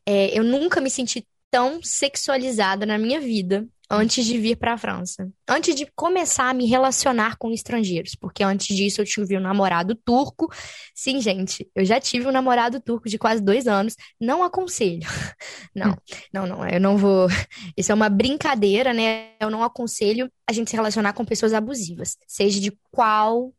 [0.06, 4.78] é, eu nunca me senti tão sexualizada na minha vida antes de vir para a
[4.78, 5.30] França.
[5.48, 9.94] Antes de começar a me relacionar com estrangeiros, porque antes disso eu tive um namorado
[9.94, 10.52] turco.
[10.94, 13.96] Sim, gente, eu já tive um namorado turco de quase dois anos.
[14.20, 15.06] Não aconselho.
[15.74, 15.94] Não,
[16.32, 17.28] não, não, eu não vou.
[17.76, 19.32] Isso é uma brincadeira, né?
[19.38, 23.52] Eu não aconselho a gente se relacionar com pessoas abusivas, seja de qual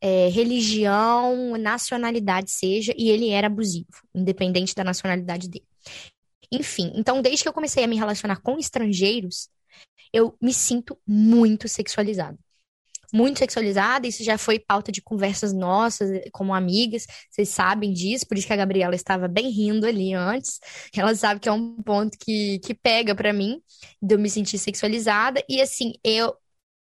[0.00, 5.66] é, religião, nacionalidade seja, e ele era abusivo, independente da nacionalidade dele.
[6.50, 9.48] Enfim, então desde que eu comecei a me relacionar com estrangeiros,
[10.12, 12.38] eu me sinto muito sexualizada.
[13.12, 18.38] Muito sexualizada, isso já foi pauta de conversas nossas como amigas, vocês sabem disso, por
[18.38, 20.60] isso que a Gabriela estava bem rindo ali antes.
[20.96, 23.60] Ela sabe que é um ponto que, que pega pra mim,
[24.00, 26.36] de eu me sentir sexualizada, e assim, eu,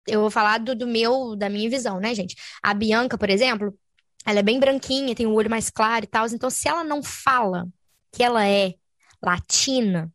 [0.05, 2.35] eu vou falar do, do meu, da minha visão, né, gente?
[2.61, 3.73] A Bianca, por exemplo,
[4.25, 7.01] ela é bem branquinha, tem o olho mais claro e tal, então se ela não
[7.01, 7.65] fala
[8.11, 8.73] que ela é
[9.23, 10.11] latina,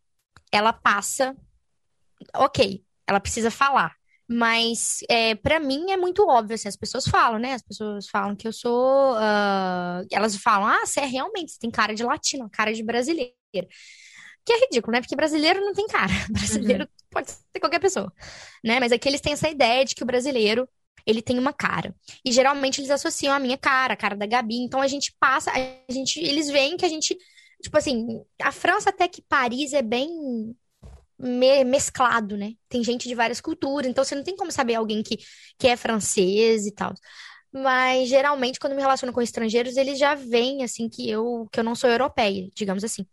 [0.53, 1.35] ela passa,
[2.35, 3.95] ok, ela precisa falar.
[4.29, 7.55] Mas é, para mim é muito óbvio, assim, as pessoas falam, né?
[7.55, 9.15] As pessoas falam que eu sou.
[9.17, 13.33] ah, elas falam, ah, você é realmente, você tem cara de latino, cara de brasileira.
[14.45, 15.01] Que é ridículo, né?
[15.01, 16.13] Porque brasileiro não tem cara.
[16.31, 18.13] Brasileiro pode ser qualquer pessoa,
[18.65, 18.81] né?
[18.81, 20.69] Mas aqui eles têm essa ideia de que o brasileiro,
[21.07, 21.95] ele tem uma cara.
[22.25, 24.57] E geralmente eles associam a minha cara, a cara da Gabi.
[24.57, 27.17] Então a gente passa, a gente, eles veem que a gente,
[27.63, 30.57] tipo assim, a França até que Paris é bem
[31.23, 32.55] me- mesclado, né?
[32.69, 35.19] Tem gente de várias culturas, então você não tem como saber alguém que,
[35.59, 36.95] que é francês e tal.
[37.53, 41.65] Mas geralmente, quando me relaciono com estrangeiros, eles já veem assim que eu que eu
[41.65, 43.07] não sou europeia, digamos assim.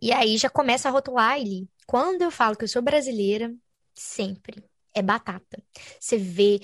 [0.00, 1.68] E aí já começa a rotular ele.
[1.86, 3.54] Quando eu falo que eu sou brasileira,
[3.94, 4.62] sempre
[4.94, 5.62] é batata.
[6.00, 6.60] Você vê,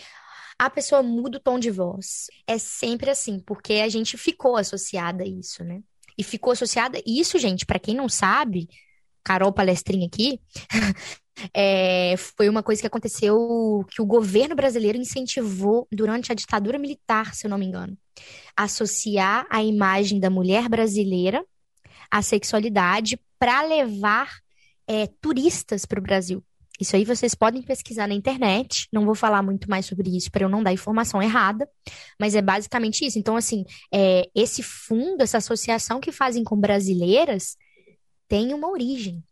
[0.59, 2.27] a pessoa muda o tom de voz.
[2.47, 5.83] É sempre assim, porque a gente ficou associada a isso, né?
[6.17, 7.01] E ficou associada.
[7.07, 8.69] Isso, gente, pra quem não sabe,
[9.25, 10.39] Carol Palestrinha aqui,
[11.55, 17.35] é, foi uma coisa que aconteceu que o governo brasileiro incentivou durante a ditadura militar,
[17.35, 17.97] se eu não me engano,
[18.57, 21.45] associar a imagem da mulher brasileira
[22.11, 24.31] à sexualidade para levar
[24.87, 26.45] é, turistas para o Brasil.
[26.81, 28.89] Isso aí vocês podem pesquisar na internet.
[28.93, 31.69] Não vou falar muito mais sobre isso para eu não dar informação errada,
[32.19, 33.19] mas é basicamente isso.
[33.19, 37.57] Então, assim, é, esse fundo, essa associação que fazem com brasileiras,
[38.35, 39.23] tem uma origem.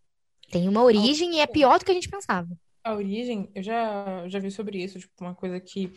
[0.52, 2.48] Tem uma origem e é pior do que a gente pensava.
[2.84, 5.92] A origem, eu já, já vi sobre isso, tipo, uma coisa que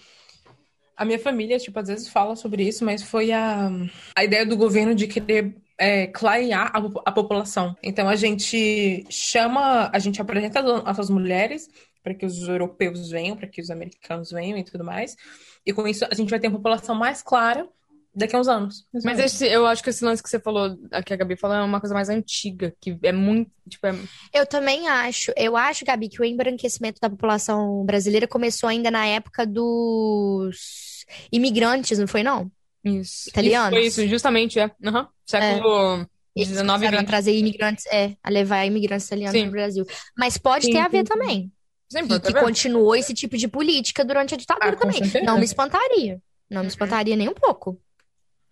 [0.98, 3.70] a minha família, tipo, às vezes fala sobre isso, mas foi a,
[4.15, 7.76] a ideia do governo de querer é, clarear a, a população.
[7.84, 11.70] Então a gente chama, a gente apresenta as nossas mulheres
[12.02, 15.15] para que os europeus venham, para que os americanos venham e tudo mais.
[15.63, 17.70] E com isso a gente vai ter uma população mais clara
[18.15, 18.86] daqui a uns anos.
[19.04, 20.75] Mas esse- eu acho que esse lance que você falou,
[21.06, 23.93] que a Gabi falou, é uma coisa mais antiga, que é muito, tipo, é-
[24.34, 25.32] Eu também acho.
[25.36, 31.99] Eu acho, Gabi, que o embranquecimento da população brasileira começou ainda na época dos imigrantes,
[31.99, 32.49] não foi, não?
[32.84, 33.30] isso.
[33.30, 33.80] Italianos.
[33.80, 34.69] Isso, foi isso, justamente, é.
[34.86, 35.08] Aham.
[35.25, 37.08] Século Eles 19 começaram a 20.
[37.08, 39.41] trazer imigrantes, é, a levar imigrantes italianos Sim.
[39.43, 39.86] para o Brasil.
[40.17, 41.19] Mas pode Sim, ter a ver sim, sim.
[41.19, 41.51] também.
[41.89, 44.97] Sim, Que, que continuou esse tipo de política durante a ditadura Ah, também.
[45.04, 45.25] certeza.
[45.25, 46.21] Não me espantaria.
[46.49, 47.80] Não me espantaria nem um pouco.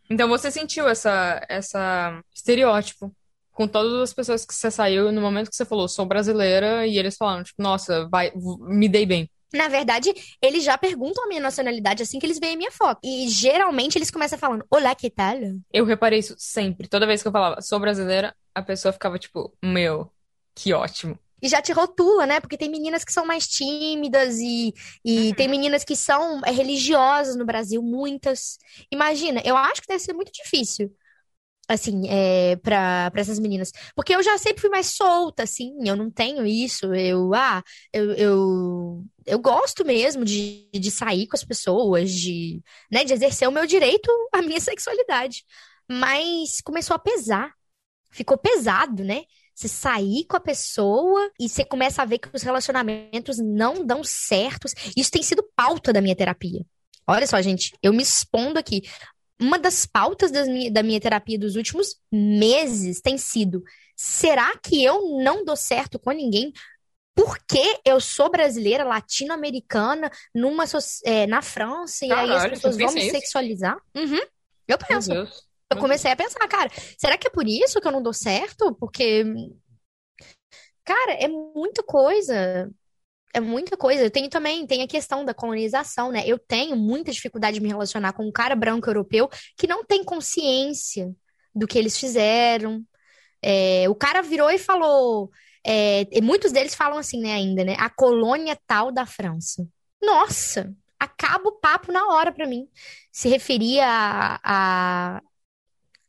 [0.10, 3.14] Então você sentiu essa, essa estereótipo
[3.52, 6.98] com todas as pessoas que você saiu no momento que você falou, sou brasileira, e
[6.98, 9.30] eles falaram, tipo, nossa, vai, me dei bem.
[9.54, 10.12] Na verdade,
[10.42, 13.00] eles já perguntam a minha nacionalidade assim que eles veem a minha foto.
[13.04, 15.38] E geralmente eles começam falando, Olá, que tal?
[15.72, 16.88] Eu reparei isso sempre.
[16.88, 20.12] Toda vez que eu falava, sou brasileira, a pessoa ficava tipo, meu,
[20.56, 21.20] que ótimo.
[21.44, 22.40] E já te rotula, né?
[22.40, 25.34] Porque tem meninas que são mais tímidas e, e uhum.
[25.34, 28.58] tem meninas que são é, religiosas no Brasil, muitas.
[28.90, 30.90] Imagina, eu acho que deve ser muito difícil
[31.68, 33.72] assim, é, para essas meninas.
[33.96, 36.94] Porque eu já sempre fui mais solta, assim, eu não tenho isso.
[36.94, 43.04] Eu, ah, eu, eu, eu gosto mesmo de, de sair com as pessoas, de, né,
[43.04, 45.44] de exercer o meu direito à minha sexualidade.
[45.90, 47.54] Mas começou a pesar.
[48.12, 49.24] Ficou pesado, né?
[49.54, 54.04] Você sair com a pessoa e você começa a ver que os relacionamentos não dão
[54.04, 54.74] certos.
[54.98, 56.66] Isso tem sido pauta da minha terapia.
[57.06, 58.84] Olha só, gente, eu me expondo aqui
[59.40, 63.64] uma das pautas minha, da minha terapia dos últimos meses tem sido:
[63.96, 66.52] será que eu não dou certo com ninguém?
[67.16, 70.64] Porque eu sou brasileira, latino-americana, numa
[71.06, 73.78] é, na França, e aí as pessoas vão me sexualizar?
[73.96, 74.20] Uhum.
[74.68, 75.12] Eu penso.
[75.74, 78.74] Eu comecei a pensar, cara, será que é por isso que eu não dou certo?
[78.76, 79.24] Porque,
[80.84, 82.70] cara, é muita coisa
[83.34, 84.04] é muita coisa.
[84.04, 86.24] Eu tenho também, tem a questão da colonização, né?
[86.26, 90.04] Eu tenho muita dificuldade de me relacionar com um cara branco europeu que não tem
[90.04, 91.12] consciência
[91.54, 92.84] do que eles fizeram.
[93.42, 95.32] É, o cara virou e falou.
[95.66, 97.76] É, e muitos deles falam assim, né, ainda, né?
[97.80, 99.68] A colônia tal da França.
[100.02, 102.68] Nossa, acaba o papo na hora para mim.
[103.12, 105.22] Se referia a, a,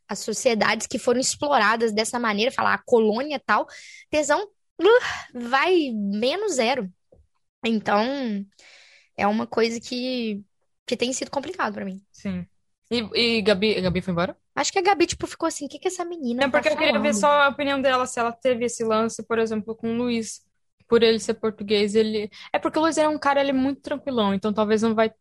[0.07, 3.67] a, sociedades que foram exploradas dessa maneira, falar a colônia tal,
[4.09, 4.85] tesão uh,
[5.33, 6.91] vai menos zero.
[7.65, 8.45] Então,
[9.17, 10.43] é uma coisa que,
[10.85, 12.01] que tem sido complicado para mim.
[12.11, 12.45] Sim.
[12.91, 14.37] E, e Gabi, Gabi foi embora?
[14.55, 16.75] Acho que a Gabi, tipo, ficou assim, o que que essa menina É porque tá
[16.75, 19.91] eu queria ver só a opinião dela, se ela teve esse lance, por exemplo, com
[19.91, 20.45] o Luiz.
[20.87, 22.29] Por ele ser português, ele...
[22.53, 25.11] É porque o Luiz é um cara, ele é muito tranquilão, então talvez não vai...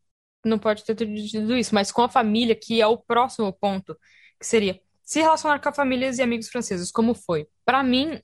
[0.44, 3.96] Não pode ter tudo isso, mas com a família, que é o próximo ponto,
[4.44, 7.46] que seria se relacionar com famílias e amigos franceses, como foi?
[7.64, 8.20] Para mim,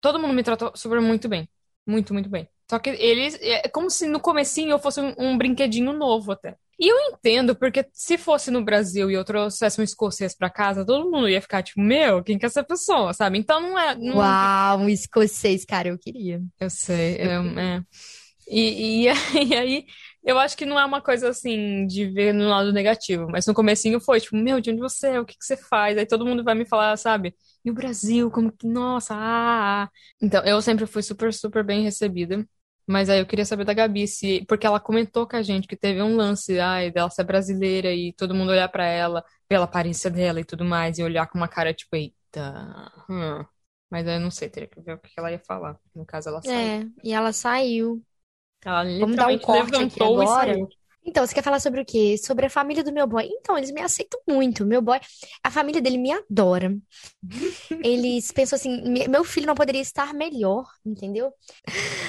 [0.00, 1.48] todo mundo me tratou super muito bem.
[1.86, 2.48] Muito, muito bem.
[2.68, 3.38] Só que eles.
[3.40, 6.56] É como se no comecinho eu fosse um, um, brinquedinho novo até.
[6.78, 10.84] E eu entendo, porque se fosse no Brasil e eu trouxesse um escocês pra casa,
[10.84, 13.38] todo mundo ia ficar tipo, meu, quem que é essa pessoa, sabe?
[13.38, 13.94] Então não é.
[13.94, 14.16] Não...
[14.16, 16.42] Uau, um escocês, cara, eu queria.
[16.58, 17.82] Eu sei, eu, é.
[18.48, 19.08] E, e,
[19.44, 19.86] e aí
[20.26, 23.54] eu acho que não é uma coisa assim de ver no lado negativo, mas no
[23.54, 25.20] comecinho foi tipo, meu, de onde você é?
[25.20, 25.96] O que que você faz?
[25.96, 27.32] Aí todo mundo vai me falar, sabe?
[27.64, 29.90] E o Brasil, como que, nossa, ah, ah.
[30.20, 32.44] Então, eu sempre fui super, super bem recebida.
[32.88, 35.76] Mas aí eu queria saber da Gabi, se, porque ela comentou com a gente que
[35.76, 40.10] teve um lance, ai, dela ser brasileira e todo mundo olhar para ela, pela aparência
[40.10, 42.92] dela e tudo mais, e olhar com uma cara tipo, eita.
[43.08, 43.44] Hum.
[43.90, 45.78] Mas aí eu não sei, teria que ver o que ela ia falar.
[45.94, 46.58] No caso, ela saiu.
[46.58, 48.04] É, e ela saiu.
[48.66, 50.56] Ela Vamos dar um corte aqui agora.
[51.04, 52.16] Então, você quer falar sobre o quê?
[52.18, 53.24] Sobre a família do meu boy.
[53.30, 54.66] Então, eles me aceitam muito.
[54.66, 54.98] Meu boy,
[55.44, 56.76] a família dele me adora.
[57.84, 61.32] Eles pensam assim: meu filho não poderia estar melhor, entendeu?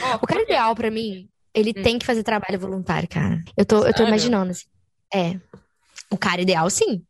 [0.03, 1.83] Oh, o cara ideal para mim, ele hum.
[1.83, 3.39] tem que fazer trabalho voluntário, cara.
[3.55, 4.65] Eu tô, eu tô imaginando assim.
[5.13, 5.39] É.
[6.09, 7.05] O cara ideal, sim.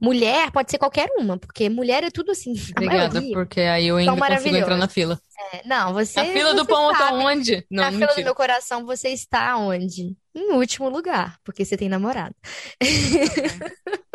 [0.00, 2.52] Mulher pode ser qualquer uma, porque mulher é tudo assim.
[2.76, 5.20] Obrigada, porque aí eu ainda consigo entrar na fila.
[5.52, 6.20] É, não, você.
[6.20, 7.64] A fila você do pão tá onde?
[7.70, 8.12] Não, na mentira.
[8.12, 10.16] fila do meu coração você está onde?
[10.34, 12.34] Em último lugar, porque você tem namorado.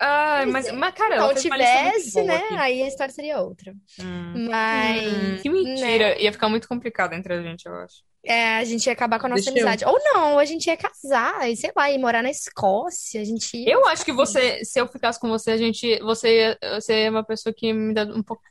[0.00, 0.72] Ai, mas, é.
[0.72, 2.36] mas cara, se não tivesse, né?
[2.36, 2.54] Aqui.
[2.56, 3.74] Aí a história seria outra.
[4.00, 4.48] Hum.
[4.48, 5.12] Mas.
[5.12, 6.10] Hum, que mentira.
[6.10, 6.20] Né?
[6.22, 8.06] Ia ficar muito complicado entre a gente, eu acho.
[8.24, 9.84] É, a gente ia acabar com a nossa Deixa amizade.
[9.84, 9.90] Eu...
[9.90, 13.56] Ou não, a gente ia casar, e sei lá, ia morar na Escócia, a gente
[13.56, 13.72] ia...
[13.72, 17.10] Eu acho que você, se eu ficasse com você, a gente, você ia, você é
[17.10, 18.42] uma pessoa que me dá um pouco...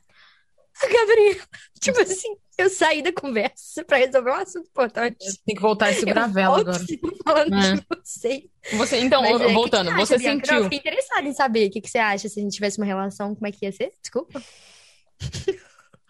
[0.92, 1.44] Gabriel,
[1.80, 5.16] tipo assim, eu saí da conversa pra resolver um assunto importante.
[5.44, 6.78] Tem que voltar e segurar a vela agora.
[7.24, 7.74] falando é.
[7.74, 8.50] de você.
[8.72, 10.54] Você, então, Mas, é, voltando, que que você, acha, sentiu...
[10.54, 12.78] Não, eu fiquei interessada em saber o que, que você acha se a gente tivesse
[12.78, 13.92] uma relação, como é que ia ser?
[14.02, 14.42] Desculpa.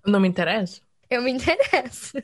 [0.07, 0.81] Não me interessa?
[1.11, 2.19] Eu me interesso.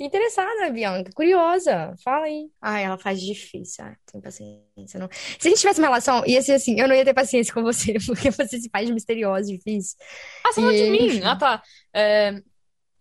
[0.00, 1.94] Interessada, Bianca, curiosa.
[2.02, 2.50] Fala aí.
[2.60, 3.84] Ai, ela faz difícil.
[3.84, 4.98] Ah, tem paciência.
[4.98, 5.08] Não.
[5.12, 7.62] Se a gente tivesse uma relação, ia ser assim, eu não ia ter paciência com
[7.62, 9.96] você, porque você se faz misteriosa, difícil.
[10.44, 10.84] Ah, você e...
[10.84, 11.22] de mim?
[11.22, 11.62] Ah, tá.
[11.92, 12.42] É...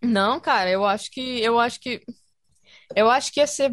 [0.01, 1.39] Não, cara, eu acho que.
[1.41, 2.01] Eu acho que.
[2.95, 3.71] Eu acho que ia ser.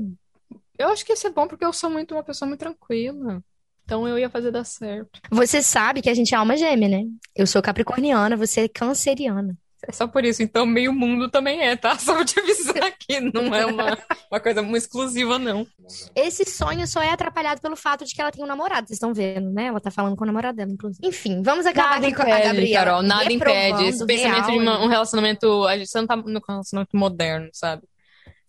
[0.79, 3.43] Eu acho que ia ser bom porque eu sou muito uma pessoa muito tranquila.
[3.85, 5.21] Então eu ia fazer dar certo.
[5.31, 7.03] Você sabe que a gente é alma gêmea, né?
[7.35, 9.59] Eu sou capricorniana, você é canceriana.
[9.89, 10.43] É só por isso.
[10.43, 11.97] Então, meio mundo também é, tá?
[11.99, 13.21] Só pra te avisar aqui.
[13.21, 13.99] Não é uma,
[14.31, 15.67] uma coisa muito exclusiva, não.
[16.15, 18.87] Esse sonho só é atrapalhado pelo fato de que ela tem um namorado.
[18.87, 19.67] Vocês estão vendo, né?
[19.67, 21.07] Ela tá falando com o namorado dela, inclusive.
[21.07, 22.85] Enfim, vamos acabar nada impede, com a Gabriela.
[22.85, 23.85] Carol, nada impede.
[23.87, 25.65] Esse pensamento real, de uma, um relacionamento.
[25.67, 27.83] A gente não tá no relacionamento moderno, sabe?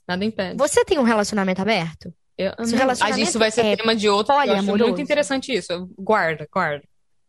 [0.07, 0.57] Nada impede.
[0.57, 2.13] Você tem um relacionamento aberto?
[2.37, 4.33] Eu, não, relacionamento isso vai ser é tema de outro.
[4.33, 5.89] Olha, acho muito interessante isso.
[5.97, 6.83] Guarda, guarda.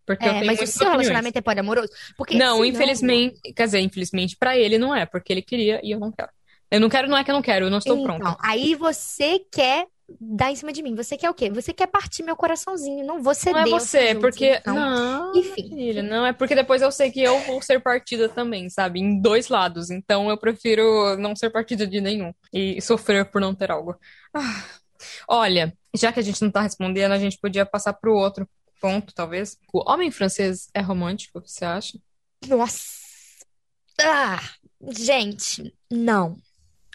[0.06, 0.90] Porque É, mas o seu opiniões.
[0.92, 1.88] relacionamento é poliamoroso?
[2.16, 5.90] Porque Não, senão- infelizmente, quer dizer, infelizmente pra ele não é, porque ele queria e
[5.92, 6.30] eu não quero.
[6.70, 8.36] Eu não quero, não é que eu não quero, eu não estou Então, pronta.
[8.42, 9.86] aí você quer
[10.20, 10.94] dar em cima de mim.
[10.94, 11.48] Você quer o quê?
[11.50, 13.04] Você quer partir meu coraçãozinho.
[13.06, 14.56] Não vou ceder Não é você, porque.
[14.60, 14.74] então.
[14.74, 15.68] Não, Enfim.
[15.70, 19.00] filha, não é porque depois eu sei que eu vou ser partida também, sabe?
[19.00, 19.90] Em dois lados.
[19.90, 23.94] Então eu prefiro não ser partida de nenhum e sofrer por não ter algo.
[24.34, 24.64] Ah,
[25.28, 28.48] Olha, já que a gente não tá respondendo, a gente podia passar pro outro
[28.82, 29.56] ponto, talvez.
[29.72, 31.96] O homem francês é romântico, você acha?
[32.48, 33.00] Nossa.
[34.00, 34.40] Ah,
[34.90, 36.36] gente, não.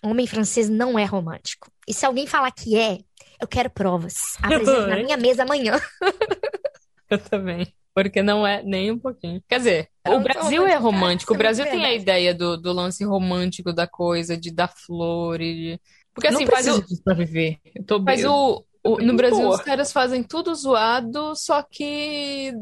[0.03, 1.71] Homem francês não é romântico.
[1.87, 2.99] E se alguém falar que é,
[3.41, 4.35] eu quero provas.
[4.43, 5.79] Apresente na minha mesa amanhã.
[7.09, 7.73] Eu também.
[7.95, 9.41] Porque não é nem um pouquinho.
[9.47, 11.33] Quer dizer, o tô Brasil é romântico.
[11.33, 15.55] O Brasil tem a ideia do, do lance romântico da coisa, de dar flor e
[15.55, 15.81] de...
[16.13, 17.59] Porque assim, não faz o, pra viver.
[17.73, 19.55] Eu tô Mas o, o- bem no Brasil boa.
[19.55, 22.53] os caras fazem tudo zoado, só que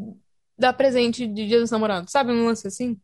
[0.58, 2.32] dá presente de Dia dos Namorados, sabe?
[2.32, 2.98] Um lance assim.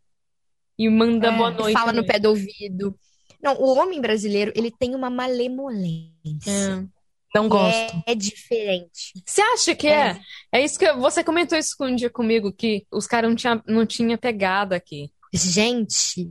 [0.78, 1.74] E manda É, boa noite.
[1.74, 2.98] Fala no pé do ouvido.
[3.42, 6.14] Não, o homem brasileiro, ele tem uma malemolência.
[6.48, 6.86] É.
[7.34, 8.04] Não que gosto.
[8.06, 9.14] É, é diferente.
[9.26, 10.20] Você acha que é?
[10.52, 13.86] É isso que você comentou isso um dia comigo, que os caras não tinha, não
[13.86, 15.10] tinha pegada aqui.
[15.34, 16.30] Gente,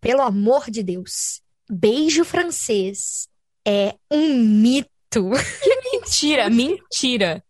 [0.00, 3.28] pelo amor de Deus, beijo francês
[3.66, 4.88] é um mito.
[6.08, 7.44] Mentira, mentira.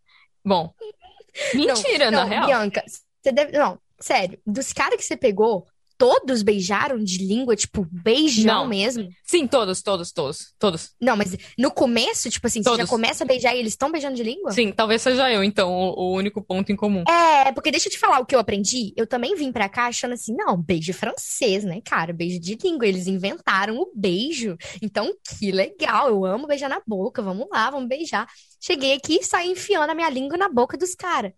[0.44, 0.74] Bom,
[1.54, 2.46] mentira, na Não, real.
[2.46, 2.84] Bianca,
[3.22, 3.56] você deve.
[3.56, 5.66] Não, sério, dos caras que você pegou,
[5.98, 8.68] todos beijaram de língua, tipo, beijão Não.
[8.68, 9.08] mesmo?
[9.24, 10.94] Sim, todos, todos, todos, todos.
[11.00, 12.90] Não, mas no começo, tipo assim, você já Todos.
[12.90, 14.52] começa a beijar e eles estão beijando de língua?
[14.52, 17.02] Sim, talvez seja eu, então, o, o único ponto em comum.
[17.08, 18.94] É, porque deixa eu te falar o que eu aprendi.
[18.96, 22.12] Eu também vim pra cá achando assim, não, beijo francês, né, cara?
[22.12, 22.86] Beijo de língua.
[22.86, 24.56] Eles inventaram o beijo.
[24.80, 26.08] Então, que legal.
[26.08, 27.20] Eu amo beijar na boca.
[27.20, 28.28] Vamos lá, vamos beijar.
[28.60, 31.32] Cheguei aqui e saí enfiando a minha língua na boca dos caras.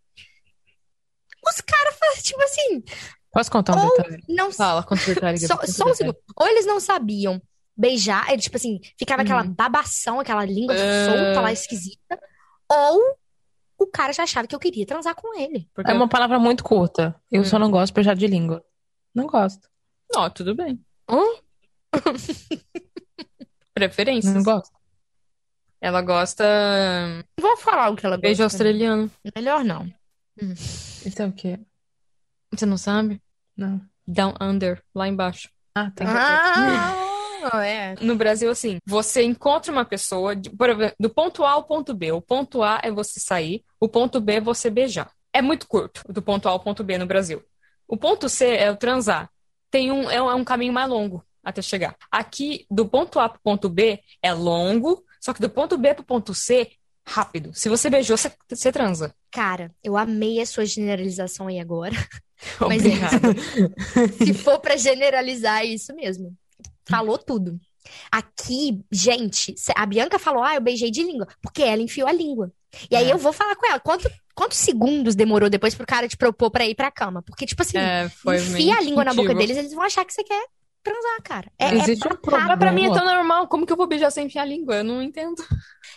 [1.49, 2.83] Os caras tipo assim,
[3.33, 4.23] Posso contar um detalhe?
[4.29, 5.39] não Fala, conta o detalhe.
[5.39, 6.17] só, só um segundo.
[6.37, 7.41] Ou eles não sabiam
[7.77, 11.07] beijar, ele, tipo assim, ficava aquela babação, aquela língua É.
[11.07, 12.21] solta lá, esquisita.
[12.69, 13.01] Ou
[13.79, 15.69] o cara já achava que eu queria transar com ele.
[15.75, 15.91] Porque...
[15.91, 17.15] É uma palavra muito curta.
[17.31, 17.45] Eu Hum.
[17.45, 18.63] só não gosto de beijar de língua.
[19.15, 19.69] Não gosto.
[20.15, 20.79] Ó, tudo bem.
[21.09, 21.21] Hã?
[23.75, 24.35] Preferências.
[24.35, 24.73] Não gosto.
[25.81, 26.45] Ela gosta
[27.41, 28.57] Vou falar o que ela beijo gosta.
[28.57, 29.11] australiano.
[29.35, 29.91] Melhor não.
[30.43, 31.59] Isso é o quê?
[32.53, 33.21] Você não sabe?
[33.57, 33.81] Não.
[34.07, 35.49] Down under, lá embaixo.
[35.75, 36.07] Ah, tem.
[36.07, 37.95] Ah, é.
[38.01, 41.95] No Brasil, assim, você encontra uma pessoa, de- por exemplo, do ponto A ao ponto
[41.95, 42.13] B.
[42.13, 45.11] O ponto A é você sair, o ponto B é você beijar.
[45.33, 47.43] É muito curto, do ponto A ao ponto B no Brasil.
[47.89, 49.31] O ponto C é o transar.
[49.71, 51.97] Tem um, é um, é caminho mais longo até chegar.
[52.11, 56.05] Aqui, do ponto A pro ponto B, é longo, só que do ponto B pro
[56.05, 56.71] ponto C,
[57.07, 57.55] rápido.
[57.55, 59.15] Se você beijou, você, você transa.
[59.31, 61.95] Cara, eu amei a sua generalização aí agora.
[62.61, 62.91] Mas é.
[64.25, 66.35] Se for pra generalizar, é isso mesmo.
[66.89, 67.59] Falou tudo.
[68.11, 72.53] Aqui, gente, a Bianca falou, ah, eu beijei de língua, porque ela enfiou a língua.
[72.91, 73.13] E aí É.
[73.13, 76.67] eu vou falar com ela, quanto, quantos segundos demorou depois pro cara te propor pra
[76.67, 77.23] ir pra cama?
[77.23, 78.05] Porque, tipo assim, É,
[78.37, 80.45] enfia a língua na boca deles, eles vão achar que você quer
[80.83, 81.53] transar, cara.
[81.59, 82.19] É, é Existe um batata.
[82.21, 82.57] problema.
[82.57, 83.49] Pra mim é tão normal.
[83.49, 84.77] Como que eu vou beijar sem enfiar a língua?
[84.77, 85.43] Eu não entendo.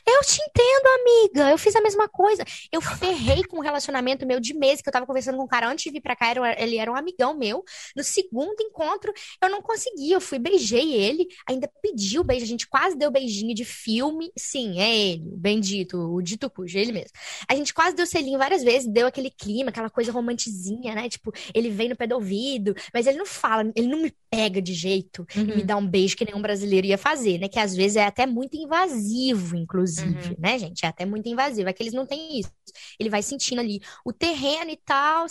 [0.06, 1.52] Eu te entendo, amiga.
[1.52, 2.44] Eu fiz a mesma coisa.
[2.72, 5.70] Eu ferrei com um relacionamento meu de meses que eu tava conversando com um cara
[5.70, 6.28] antes de vir pra cá.
[6.28, 7.64] Era, um- ele era um amigão meu.
[7.96, 10.12] No segundo encontro, eu não consegui.
[10.12, 12.44] Eu fui, beijei ele, ainda pedi o beijo.
[12.44, 14.32] A gente quase deu beijinho de filme.
[14.38, 17.12] Sim, é ele, o bendito, o dito cujo, ele mesmo.
[17.48, 21.08] A gente quase deu selinho várias vezes, deu aquele clima, aquela coisa romantizinha, né?
[21.10, 24.62] Tipo, ele vem no pé do ouvido, mas ele não fala, ele não me pega
[24.62, 27.48] de jeito e me dá um beijo que nenhum brasileiro ia fazer, né?
[27.48, 30.86] Que às vezes é até muito invasivo, inclusive, né, gente?
[30.86, 31.70] É até muito invasivo.
[31.70, 32.52] É que eles não têm isso.
[33.00, 35.26] Ele vai sentindo ali o terreno e tal.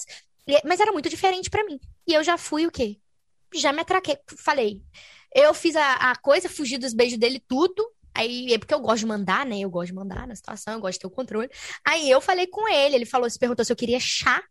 [0.65, 1.79] Mas era muito diferente pra mim.
[2.07, 2.99] E eu já fui o quê?
[3.55, 4.17] Já me atraquei.
[4.39, 4.81] Falei.
[5.35, 7.83] Eu fiz a, a coisa, fugi dos beijos dele, tudo.
[8.15, 9.59] Aí é porque eu gosto de mandar, né?
[9.61, 11.49] Eu gosto de mandar na situação, eu gosto de ter o controle.
[11.85, 14.43] Aí eu falei com ele, ele falou, se perguntou se eu queria chá.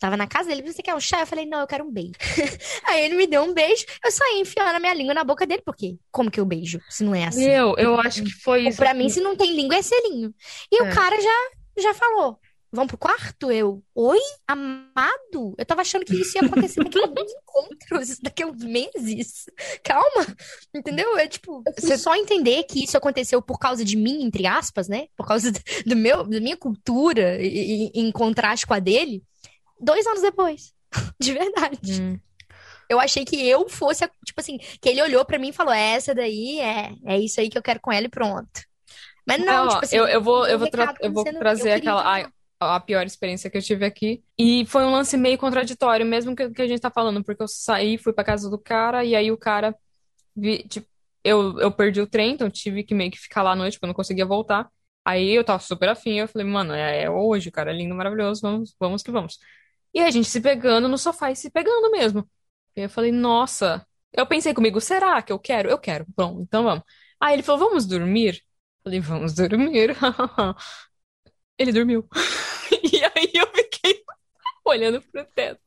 [0.00, 1.20] Tava na casa dele, você quer um chá?
[1.20, 2.12] Eu falei, não, eu quero um beijo.
[2.84, 5.62] Aí ele me deu um beijo, eu saí enfiando a minha língua na boca dele,
[5.64, 7.44] porque como que eu beijo, se não é assim?
[7.44, 8.76] Eu, eu acho que foi isso.
[8.76, 10.34] Pra mim, se não tem língua, é selinho.
[10.70, 10.90] E É.
[10.90, 12.38] o cara já, já falou,
[12.72, 13.50] vamos pro quarto?
[13.52, 15.54] Eu, oi, amado?
[15.56, 19.44] Eu tava achando que isso ia acontecer daqui a alguns encontros, daqui a uns meses.
[19.82, 20.26] Calma,
[20.74, 21.16] entendeu?
[21.16, 25.06] É tipo, você só entender que isso aconteceu por causa de mim, entre aspas, né?
[25.16, 29.22] Por causa do do meu, da minha cultura, e, e- em contraste com a dele,
[29.80, 30.72] dois anos depois.
[31.20, 32.02] De verdade.
[32.02, 32.18] Hum.
[32.88, 35.72] Eu achei que eu fosse, a- tipo assim, que ele olhou pra mim e falou:
[35.72, 38.62] essa daí é, é isso aí que eu quero com ela e pronto.
[39.26, 41.76] Mas não, Não, tipo assim, eu, eu vou, eu vou, tra- eu vou trazer eu
[41.76, 42.06] aquela.
[42.06, 42.26] ai,
[42.60, 44.22] a pior experiência que eu tive aqui.
[44.38, 47.48] E foi um lance meio contraditório, mesmo que, que a gente tá falando, porque eu
[47.48, 49.74] saí, fui pra casa do cara, e aí o cara,
[50.36, 50.86] vi, tipo,
[51.24, 53.86] eu, eu perdi o trem, então tive que meio que ficar lá à noite, porque
[53.86, 54.68] eu não conseguia voltar.
[55.04, 58.40] Aí eu tava super afim, eu falei, mano, é, é hoje, cara, é lindo, maravilhoso,
[58.42, 59.38] vamos, vamos que vamos.
[59.94, 62.28] E a gente se pegando no sofá e se pegando mesmo.
[62.76, 63.86] E eu falei, nossa.
[64.12, 65.68] Eu pensei comigo, será que eu quero?
[65.70, 66.04] Eu quero.
[66.16, 66.84] Bom, então vamos.
[67.20, 68.34] Aí ele falou, vamos dormir?
[68.36, 69.96] Eu falei, vamos dormir.
[71.58, 72.08] ele dormiu.
[72.82, 74.02] E aí eu fiquei
[74.64, 75.60] olhando pro teto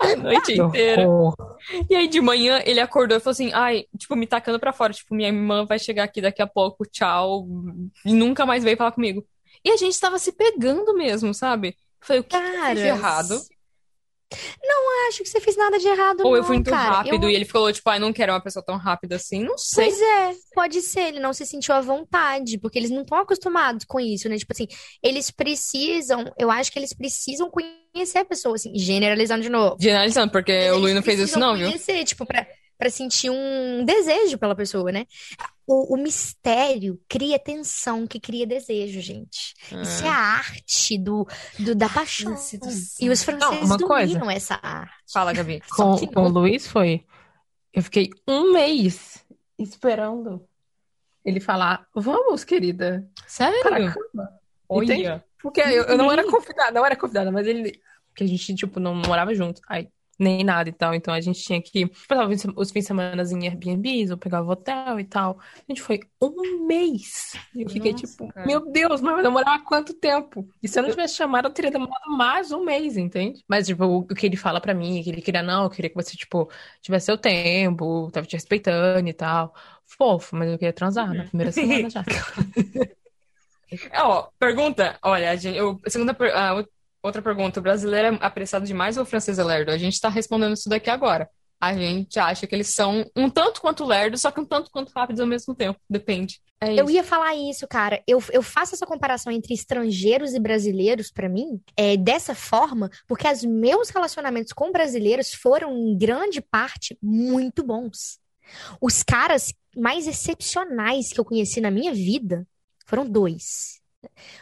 [0.00, 1.06] a noite inteira.
[1.88, 4.92] E aí de manhã ele acordou e falou assim: ai, tipo, me tacando pra fora.
[4.92, 7.46] Tipo, minha irmã vai chegar aqui daqui a pouco, tchau.
[8.04, 9.26] E nunca mais veio falar comigo.
[9.64, 11.76] E a gente tava se pegando mesmo, sabe?
[12.04, 13.40] Foi o que Cara, de errado?
[14.62, 16.96] Não acho que você fez nada de errado, Ou não, eu fui muito cara.
[16.96, 17.30] rápido eu...
[17.30, 19.86] e ele falou, tipo, ai, ah, não quero uma pessoa tão rápida assim, não sei.
[19.86, 23.84] Pois é, pode ser, ele não se sentiu à vontade, porque eles não estão acostumados
[23.84, 24.36] com isso, né?
[24.36, 24.66] Tipo assim,
[25.02, 29.76] eles precisam, eu acho que eles precisam conhecer a pessoa, assim, generalizando de novo.
[29.80, 31.66] Generalizando, porque o Luiz não fez isso não, viu?
[31.68, 32.46] conhecer, tipo, pra
[32.78, 35.06] para sentir um desejo pela pessoa, né?
[35.66, 39.54] O, o, mistério cria tensão, que cria desejo, gente.
[39.72, 39.82] Ah.
[39.82, 41.26] Isso é a arte do,
[41.58, 42.36] do da paixão.
[43.00, 44.32] E os franceses Não, dominam coisa.
[44.32, 44.92] essa arte.
[45.12, 45.62] Fala, Gabi.
[45.74, 47.04] Com, com o Luiz foi.
[47.72, 49.24] Eu fiquei um mês
[49.58, 50.46] esperando
[51.24, 53.08] ele falar: Vamos, querida.
[53.26, 53.58] Sério?
[54.68, 55.24] Olha.
[55.40, 57.80] Porque eu, eu não era convidada, não era convidada, mas ele.
[58.08, 59.60] Porque a gente, tipo, não morava junto.
[59.68, 59.88] Aí
[60.18, 60.94] nem nada e tal.
[60.94, 61.86] Então a gente tinha que.
[62.08, 65.38] Passava os fins de semana em Airbnb, ou pegava hotel e tal.
[65.56, 67.32] A gente foi um mês.
[67.54, 68.46] E eu fiquei Nossa, tipo, cara.
[68.46, 70.48] meu Deus, mas vai demorar quanto tempo?
[70.62, 73.42] E se eu não tivesse chamado, eu teria demorado mais um mês, entende?
[73.48, 75.96] Mas, tipo, o, que ele fala para mim, que ele queria, não, eu queria que
[75.96, 76.50] você, tipo,
[76.80, 79.54] tivesse seu tempo, tava te respeitando e tal.
[79.86, 82.04] Fofo, mas eu queria transar na primeira semana já.
[83.94, 86.64] Ó, pergunta, olha, eu, a segunda, a
[87.04, 89.70] Outra pergunta: o brasileiro é apressado demais ou o francês é lerdo?
[89.70, 91.28] A gente está respondendo isso daqui agora.
[91.60, 94.90] A gente acha que eles são um tanto quanto lerdos, só que um tanto quanto
[94.90, 95.78] rápidos ao mesmo tempo.
[95.88, 96.40] Depende.
[96.60, 98.02] É eu ia falar isso, cara.
[98.06, 103.28] Eu, eu faço essa comparação entre estrangeiros e brasileiros, para mim, é, dessa forma, porque
[103.28, 108.18] os meus relacionamentos com brasileiros foram, em grande parte, muito bons.
[108.80, 112.46] Os caras mais excepcionais que eu conheci na minha vida
[112.86, 113.80] foram dois.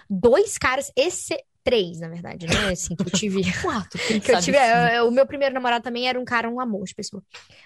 [0.09, 2.71] Dois caras esse Três, na verdade, né?
[2.71, 3.43] Assim, que eu tive.
[3.63, 3.99] Quatro.
[4.21, 4.57] que eu tive.
[4.57, 7.23] É, é, o meu primeiro namorado também era um cara, um amor de pessoa.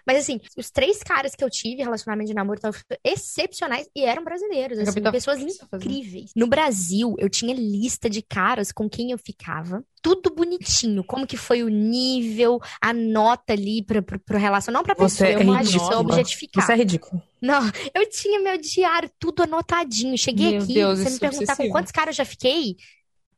[0.07, 4.23] Mas assim, os três caras que eu tive relacionamento de namoro estavam excepcionais e eram
[4.23, 6.33] brasileiros, assim, pessoas tá incríveis.
[6.37, 9.83] No Brasil, eu tinha lista de caras com quem eu ficava.
[10.03, 14.73] Tudo bonitinho, como que foi o nível, a nota ali pra, pro, pro relação.
[14.73, 15.99] Não pra pessoa, Você é eu ridículo.
[15.99, 16.65] objetificar.
[16.65, 17.23] Você é ridículo.
[17.41, 17.61] Não,
[17.95, 20.17] eu tinha meu diário tudo anotadinho.
[20.17, 22.77] Cheguei meu aqui, Deus, você me é perguntar com quantos caras eu já fiquei,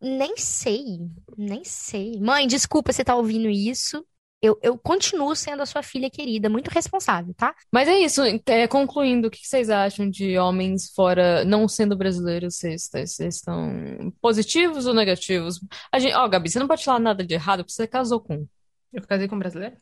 [0.00, 0.84] nem sei,
[1.36, 2.18] nem sei.
[2.20, 4.04] Mãe, desculpa você tá ouvindo isso.
[4.40, 7.52] Eu, eu continuo sendo a sua filha querida, muito responsável, tá?
[7.72, 12.54] Mas é isso, é, concluindo, o que vocês acham de homens fora, não sendo brasileiros,
[12.54, 15.58] vocês, vocês estão positivos ou negativos?
[15.90, 18.46] A gente, ó, Gabi, você não pode falar nada de errado porque você casou com.
[18.92, 19.76] Eu casei com um brasileiro?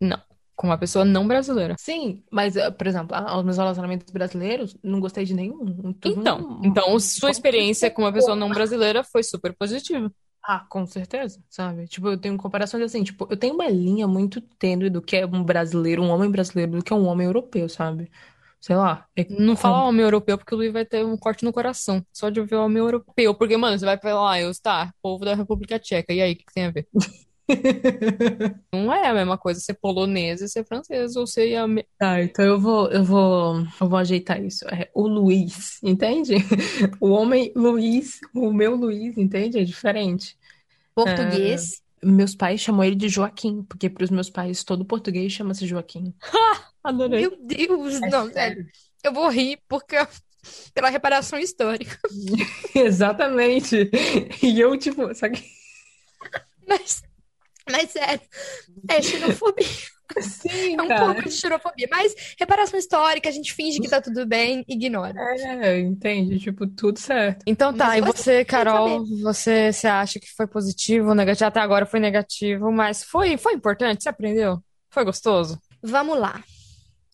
[0.00, 0.22] Não
[0.60, 1.74] com uma pessoa não brasileira.
[1.78, 5.94] Sim, mas, eh, por exemplo, os meus relacionamentos brasileiros, não gostei de nenhum.
[6.04, 10.12] então, então sua experiência com uma pessoa não brasileira foi super positiva.
[10.44, 11.86] Ah, com certeza, sabe?
[11.86, 15.24] Tipo, eu tenho comparações assim, tipo, eu tenho uma linha muito tênue do que é
[15.24, 18.10] um brasileiro, um homem brasileiro, do que é um homem europeu, sabe?
[18.60, 19.06] Sei lá.
[19.16, 19.24] É...
[19.30, 22.04] Não fala homem europeu porque o Luiz vai ter um corte no coração.
[22.12, 23.34] Só de ouvir homem europeu.
[23.34, 26.12] Porque, mano, você vai falar, ah, eu, tá, povo da República Tcheca.
[26.12, 26.86] E aí, o que, que tem a ver?
[28.72, 31.56] Não é a mesma coisa ser polonesa e ser francesa, ou ser...
[31.98, 34.64] Tá, então eu vou, eu vou, eu vou ajeitar isso.
[34.68, 36.34] É o Luiz, entende?
[37.00, 39.58] O homem Luiz, o meu Luiz, entende?
[39.58, 40.36] É diferente.
[40.94, 41.82] Português.
[42.02, 45.66] É, meus pais chamam ele de Joaquim, porque para os meus pais todo português chama-se
[45.66, 46.14] Joaquim.
[46.82, 47.20] Adorei.
[47.20, 48.66] Meu Deus, é não, sério.
[49.02, 49.96] Eu vou rir porque
[50.74, 51.98] pela reparação histórica.
[52.74, 53.90] Exatamente.
[54.42, 55.44] E eu, tipo, sabe?
[56.66, 57.02] Mas
[57.68, 58.20] mas sério,
[58.88, 59.66] é xenofobia.
[60.18, 61.06] Sim, é um cara.
[61.06, 61.88] pouco de xenofobia.
[61.90, 65.14] Mas reparação histórica, a gente finge que tá tudo bem, ignora.
[65.38, 66.38] É, entende?
[66.38, 67.42] Tipo, tudo certo.
[67.46, 71.46] Então tá, mas e você, Carol, você, você acha que foi positivo ou negativo?
[71.46, 74.02] Até agora foi negativo, mas foi, foi importante?
[74.02, 74.62] Você aprendeu?
[74.88, 75.60] Foi gostoso?
[75.82, 76.42] Vamos lá.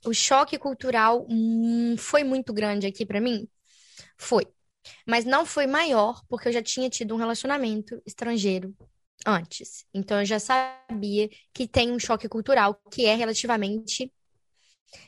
[0.04, 3.46] O choque cultural hum, foi muito grande aqui para mim?
[4.16, 4.46] Foi.
[5.04, 8.74] Mas não foi maior, porque eu já tinha tido um relacionamento estrangeiro
[9.24, 9.84] antes.
[9.94, 14.12] Então eu já sabia que tem um choque cultural que é relativamente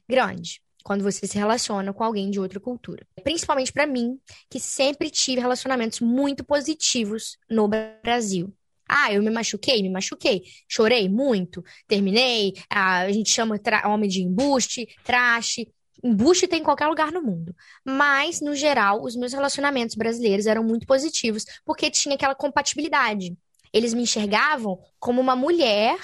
[0.08, 0.62] grande.
[0.84, 3.06] quando você se relaciona com alguém de outra cultura.
[3.22, 8.54] Principalmente para mim, que sempre tive relacionamentos muito positivos no Brasil.
[8.88, 10.44] Ah, eu me machuquei, me machuquei.
[10.66, 12.54] Chorei muito, terminei.
[12.70, 15.68] Ah, a gente chama homem de embuste, traste.
[16.02, 17.54] Embuste tem em qualquer lugar no mundo.
[17.84, 23.36] Mas, no geral, os meus relacionamentos brasileiros eram muito positivos, porque tinha aquela compatibilidade.
[23.72, 25.98] Eles me enxergavam como uma mulher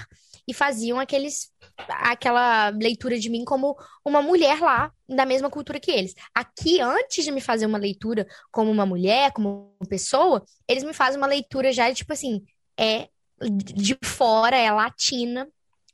[0.46, 1.50] e faziam aqueles
[1.88, 6.14] aquela leitura de mim como uma mulher lá da mesma cultura que eles.
[6.34, 10.92] Aqui, antes de me fazer uma leitura como uma mulher, como uma pessoa, eles me
[10.92, 12.44] fazem uma leitura já tipo assim,
[12.78, 13.08] é
[13.40, 15.48] de fora, é latina,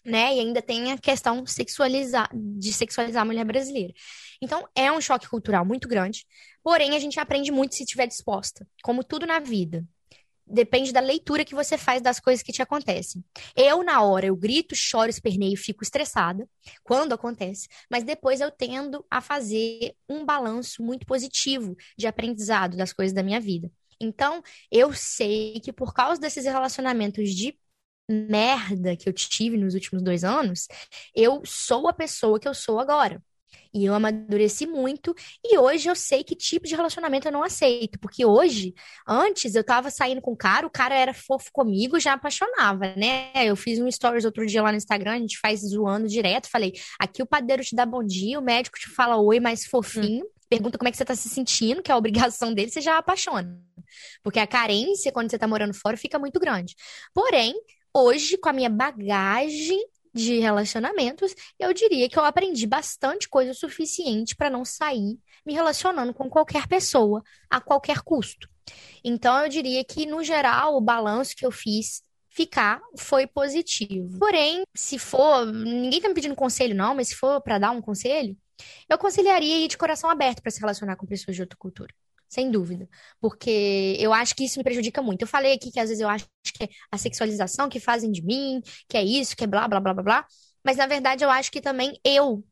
[0.04, 0.34] né?
[0.34, 3.92] E ainda tem a questão sexualizar, de sexualizar a mulher brasileira.
[4.42, 6.26] Então, é um choque cultural muito grande.
[6.62, 9.84] Porém, a gente aprende muito se estiver disposta, como tudo na vida.
[10.52, 13.24] Depende da leitura que você faz das coisas que te acontecem.
[13.54, 16.48] Eu, na hora, eu grito, choro, esperneio, fico estressada
[16.82, 22.92] quando acontece, mas depois eu tendo a fazer um balanço muito positivo de aprendizado das
[22.92, 23.70] coisas da minha vida.
[24.00, 27.56] Então, eu sei que por causa desses relacionamentos de
[28.08, 30.66] merda que eu tive nos últimos dois anos,
[31.14, 33.22] eu sou a pessoa que eu sou agora.
[33.72, 35.14] E eu amadureci muito.
[35.44, 37.98] E hoje eu sei que tipo de relacionamento eu não aceito.
[38.00, 38.74] Porque hoje,
[39.06, 43.30] antes, eu tava saindo com o cara, o cara era fofo comigo, já apaixonava, né?
[43.36, 46.48] Eu fiz um stories outro dia lá no Instagram, a gente faz zoando direto.
[46.50, 50.24] Falei: aqui o padeiro te dá bom dia, o médico te fala oi mais fofinho.
[50.24, 50.30] Hum.
[50.48, 52.98] Pergunta como é que você tá se sentindo, que é a obrigação dele, você já
[52.98, 53.56] apaixona.
[54.20, 56.74] Porque a carência, quando você tá morando fora, fica muito grande.
[57.14, 57.54] Porém,
[57.94, 59.80] hoje, com a minha bagagem
[60.12, 66.12] de relacionamentos, eu diria que eu aprendi bastante coisa suficiente para não sair me relacionando
[66.12, 68.48] com qualquer pessoa a qualquer custo.
[69.02, 74.18] Então, eu diria que, no geral, o balanço que eu fiz ficar foi positivo.
[74.18, 77.80] Porém, se for, ninguém tá me pedindo conselho não, mas se for para dar um
[77.80, 78.36] conselho,
[78.88, 81.92] eu aconselharia ir de coração aberto para se relacionar com pessoas de outra cultura
[82.30, 82.88] sem dúvida.
[83.20, 85.22] Porque eu acho que isso me prejudica muito.
[85.22, 88.22] Eu falei aqui que às vezes eu acho que é a sexualização que fazem de
[88.22, 90.26] mim, que é isso, que é blá, blá, blá, blá, blá.
[90.64, 92.44] Mas na verdade eu acho que também eu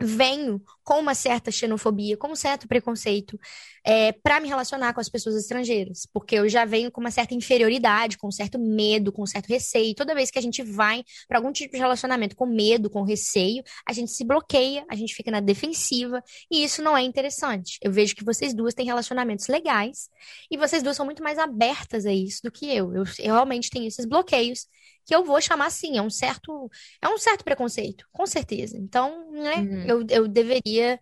[0.00, 3.38] venho com uma certa xenofobia, com um certo preconceito
[3.84, 7.34] é, para me relacionar com as pessoas estrangeiras, porque eu já venho com uma certa
[7.34, 9.94] inferioridade, com um certo medo, com um certo receio.
[9.94, 13.62] Toda vez que a gente vai para algum tipo de relacionamento com medo, com receio,
[13.86, 17.78] a gente se bloqueia, a gente fica na defensiva e isso não é interessante.
[17.82, 20.08] Eu vejo que vocês duas têm relacionamentos legais
[20.50, 22.94] e vocês duas são muito mais abertas a isso do que eu.
[22.94, 24.66] Eu, eu realmente tenho esses bloqueios
[25.04, 26.70] que eu vou chamar assim, é um certo,
[27.02, 28.78] é um certo preconceito, com certeza.
[28.78, 29.84] Então, né, uhum.
[29.86, 30.98] eu, eu deveria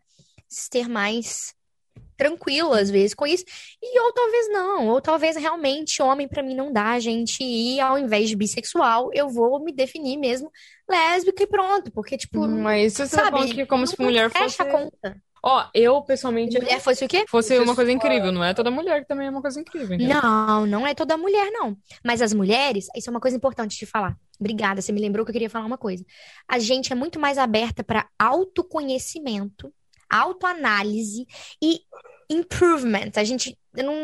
[0.49, 1.55] ser mais
[2.23, 3.45] tranquilo às vezes com isso.
[3.83, 7.99] E ou talvez não, ou talvez realmente homem para mim não dá, gente, e ao
[7.99, 10.51] invés de bissexual, eu vou me definir mesmo
[10.89, 14.63] lésbica e pronto, porque tipo, hum, mas isso sabe, é que como se mulher fosse
[14.63, 15.17] a conta.
[15.45, 16.57] Ó, eu pessoalmente.
[16.57, 17.25] Mulher fosse o quê?
[17.29, 19.99] Fosse uma coisa incrível, não é toda mulher que também é uma coisa incrível.
[19.99, 21.77] Não, não é toda mulher, não.
[22.05, 24.17] Mas as mulheres, isso é uma coisa importante de falar.
[24.39, 26.05] Obrigada, você me lembrou que eu queria falar uma coisa.
[26.49, 29.73] A gente é muito mais aberta para autoconhecimento,
[30.13, 31.27] autoanálise
[31.63, 31.81] e
[32.29, 33.13] improvement.
[33.17, 33.95] A gente não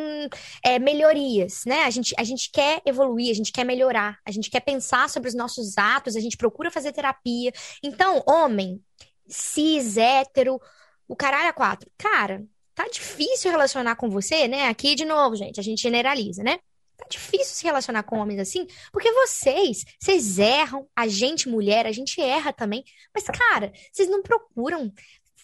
[0.65, 1.83] é melhorias, né?
[1.85, 5.29] A gente, a gente quer evoluir, a gente quer melhorar, a gente quer pensar sobre
[5.29, 7.53] os nossos atos, a gente procura fazer terapia.
[7.83, 8.83] Então, homem,
[9.29, 10.61] cis, hétero,
[11.07, 11.91] o caralho a quatro.
[11.97, 12.45] Cara,
[12.75, 14.69] tá difícil relacionar com você, né?
[14.69, 16.59] Aqui, de novo, gente, a gente generaliza, né?
[16.97, 21.93] Tá difícil se relacionar com homens assim, porque vocês, vocês erram, a gente, mulher, a
[21.93, 22.83] gente erra também.
[23.15, 24.93] Mas, cara, vocês não procuram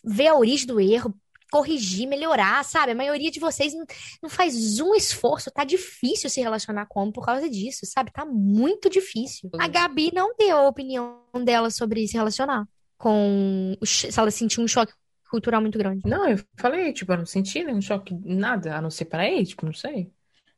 [0.04, 1.14] ver a origem do erro,
[1.50, 2.92] corrigir, melhorar, sabe?
[2.92, 3.86] A maioria de vocês não,
[4.22, 5.50] não faz um esforço.
[5.50, 8.10] Tá difícil se relacionar com homem por causa disso, sabe?
[8.12, 9.50] Tá muito difícil.
[9.58, 12.66] A Gabi não deu a opinião dela sobre se relacionar
[12.98, 13.76] com.
[13.84, 14.92] Se ela sentiu um choque
[15.30, 16.02] cultural muito grande.
[16.08, 19.46] Não, eu falei, tipo, eu não senti nenhum choque, nada, a não ser para ele,
[19.46, 20.10] tipo, não sei.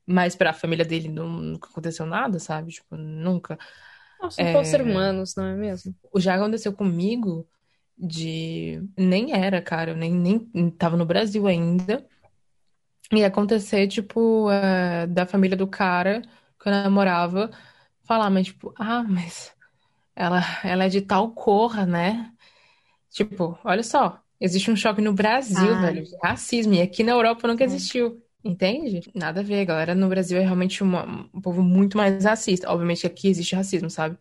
[0.07, 2.73] Mas pra família dele não, nunca aconteceu nada, sabe?
[2.73, 3.59] Tipo, nunca.
[4.21, 4.65] Nossa, é...
[4.65, 5.95] ser humanos, não é mesmo?
[6.13, 7.47] O já aconteceu comigo
[7.99, 8.83] de.
[8.97, 12.07] Nem era, cara, eu nem, nem tava no Brasil ainda.
[13.13, 16.23] E acontecer, tipo, é, da família do cara
[16.61, 17.51] que eu namorava
[18.05, 19.55] falar, mas, tipo, ah, mas
[20.15, 22.33] ela, ela é de tal cor, né?
[23.11, 25.81] Tipo, olha só, Existe um choque no Brasil, ah.
[25.81, 28.23] velho, de racismo, e aqui na Europa nunca existiu.
[28.45, 29.01] Entende?
[29.13, 29.93] Nada a ver, galera.
[29.93, 32.71] No Brasil é realmente uma, um povo muito mais racista.
[32.71, 34.17] Obviamente que aqui existe racismo, sabe?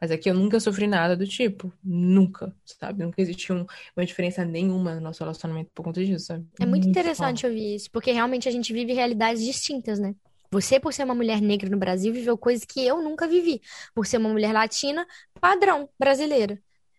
[0.00, 1.70] Mas aqui eu nunca sofri nada do tipo.
[1.84, 3.04] Nunca, sabe?
[3.04, 6.46] Nunca existiu um, uma diferença nenhuma no nosso relacionamento por conta disso, sabe?
[6.58, 10.14] É muito, muito interessante ouvir isso, porque realmente a gente vive realidades distintas, né?
[10.50, 13.60] Você, por ser uma mulher negra no Brasil, viveu coisas que eu nunca vivi.
[13.94, 15.06] Por ser uma mulher latina,
[15.40, 16.58] padrão brasileira.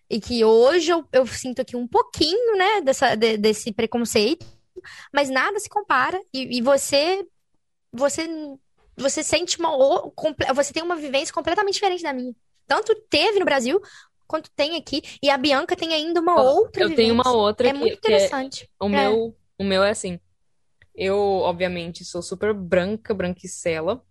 [0.10, 4.46] e que hoje eu, eu sinto aqui um pouquinho, né, dessa, de, desse preconceito,
[5.14, 6.20] mas nada se compara.
[6.34, 7.26] E, e você,
[7.92, 8.28] você,
[8.96, 9.72] você sente uma,
[10.54, 12.36] você tem uma vivência completamente diferente da minha.
[12.72, 13.80] Tanto teve no Brasil
[14.28, 15.02] quanto tem aqui.
[15.22, 17.04] E a Bianca tem ainda uma outra Eu vivência.
[17.04, 18.70] tenho uma outra É que, muito é- interessante.
[18.80, 20.20] o meu, o meu é assim.
[20.96, 24.04] Eu, obviamente, sou super branca, branquicela.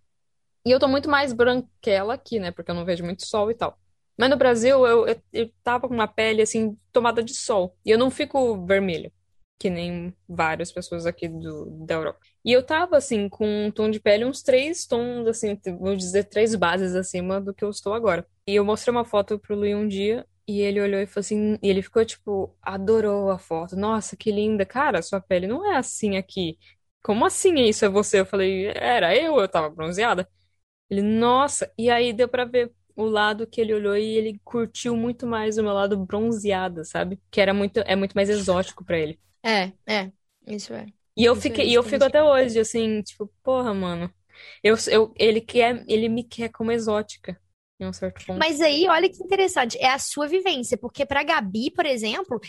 [0.65, 2.51] E eu tô muito mais branquela aqui, né?
[2.51, 3.79] Porque eu não vejo muito sol e tal.
[4.17, 7.75] Mas no Brasil, eu, eu, eu tava com uma pele, assim, tomada de sol.
[7.85, 9.11] E eu não fico vermelha,
[9.59, 12.19] que nem várias pessoas aqui do, da Europa.
[12.43, 16.23] E eu tava, assim, com um tom de pele, uns três tons, assim, vou dizer,
[16.25, 18.25] três bases acima do que eu estou agora.
[18.47, 21.57] E eu mostrei uma foto pro Luiz um dia, e ele olhou e falou assim,
[21.61, 23.75] e ele ficou, tipo, adorou a foto.
[23.75, 24.65] Nossa, que linda.
[24.65, 26.57] Cara, sua pele não é assim aqui.
[27.03, 28.19] Como assim isso é você?
[28.19, 30.27] Eu falei, era eu, eu tava bronzeada.
[30.89, 34.95] Ele, nossa, e aí deu pra ver o lado que ele olhou e ele curtiu
[34.95, 37.19] muito mais o meu lado bronzeada, sabe?
[37.31, 39.19] Que era muito, é muito mais exótico pra ele.
[39.43, 40.11] É, é.
[40.47, 40.85] Isso é.
[41.21, 44.11] E eu fiquei, é e eu fico até hoje, assim, tipo, porra, mano.
[44.63, 47.39] Eu, eu, ele quer, ele me quer como exótica,
[47.79, 48.39] em um certo ponto.
[48.39, 52.39] Mas aí, olha que interessante, é a sua vivência, porque pra Gabi, por exemplo,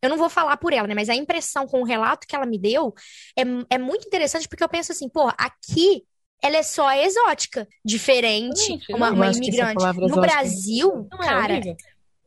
[0.00, 0.94] eu não vou falar por ela, né?
[0.94, 2.94] Mas a impressão com o relato que ela me deu
[3.38, 3.42] é,
[3.74, 6.02] é muito interessante, porque eu penso assim, pô, aqui
[6.42, 9.84] ela é só exótica, diferente, Exatamente, uma, uma imigrante.
[10.08, 11.76] No Brasil, Não é cara, horrível?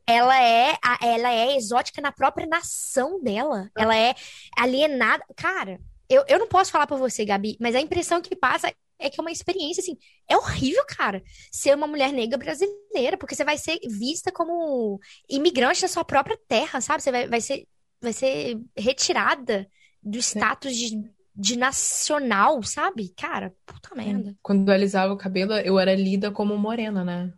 [0.06, 3.68] ela é, ela é exótica na própria nação dela.
[3.76, 4.14] Ela é
[4.56, 5.24] alienada.
[5.36, 9.10] Cara, eu, eu não posso falar por você, Gabi, mas a impressão que passa é
[9.10, 9.96] que é uma experiência, assim,
[10.28, 14.98] é horrível, cara, ser uma mulher negra brasileira, porque você vai ser vista como
[15.28, 17.02] imigrante da sua própria terra, sabe?
[17.02, 17.66] Você vai, vai ser,
[18.00, 19.68] vai ser retirada
[20.02, 23.10] do status de, de nacional, sabe?
[23.10, 24.34] Cara, puta merda.
[24.42, 27.32] Quando eu alisava o cabelo, eu era lida como morena, né?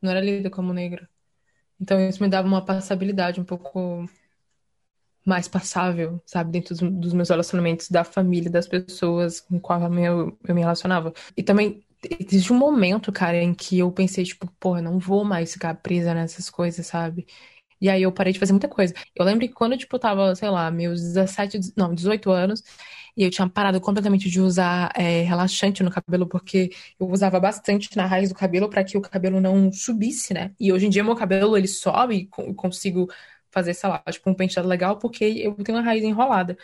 [0.00, 1.08] Não era lida como negra.
[1.80, 4.08] Então isso me dava uma passabilidade um pouco
[5.28, 6.50] mais passável, sabe?
[6.52, 11.12] Dentro dos, dos meus relacionamentos, da família, das pessoas com qual eu, eu me relacionava.
[11.36, 11.82] E também
[12.20, 16.14] existe um momento, cara, em que eu pensei, tipo, porra, não vou mais ficar presa
[16.14, 17.26] nessas coisas, sabe?
[17.80, 18.92] E aí eu parei de fazer muita coisa.
[19.14, 22.62] Eu lembro que quando, tipo, eu tava, sei lá, meus 17, não, 18 anos,
[23.16, 27.96] e eu tinha parado completamente de usar é, relaxante no cabelo, porque eu usava bastante
[27.96, 30.52] na raiz do cabelo para que o cabelo não subisse, né?
[30.58, 33.08] E hoje em dia meu cabelo, ele sobe e co- consigo
[33.50, 36.56] fazer, sei lá, tipo, um penteado legal, porque eu tenho a raiz enrolada.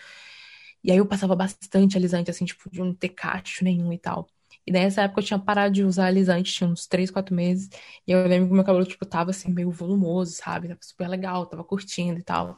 [0.83, 4.29] E aí eu passava bastante alisante, assim, tipo, de não ter cacho nenhum e tal.
[4.67, 7.69] E nessa época eu tinha parado de usar alisante, tinha uns 3, 4 meses.
[8.07, 10.69] E eu lembro que meu cabelo, tipo, tava assim, meio volumoso, sabe?
[10.69, 12.57] Tava super legal, tava curtindo e tal.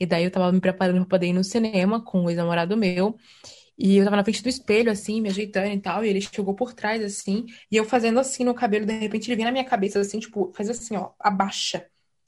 [0.00, 3.16] E daí eu tava me preparando pra poder ir no cinema com o ex-namorado meu.
[3.78, 6.04] E eu tava na frente do espelho, assim, me ajeitando e tal.
[6.04, 7.46] E ele chegou por trás, assim.
[7.70, 10.52] E eu fazendo assim no cabelo, de repente ele vem na minha cabeça, assim, tipo,
[10.54, 11.86] faz assim, ó, abaixa.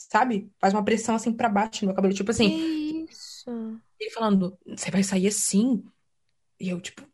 [0.09, 0.51] Sabe?
[0.59, 2.49] Faz uma pressão assim pra baixo no meu cabelo, tipo assim.
[2.49, 3.81] Que isso?
[4.01, 5.85] Ele falando, você vai sair assim?
[6.59, 7.07] E eu, tipo,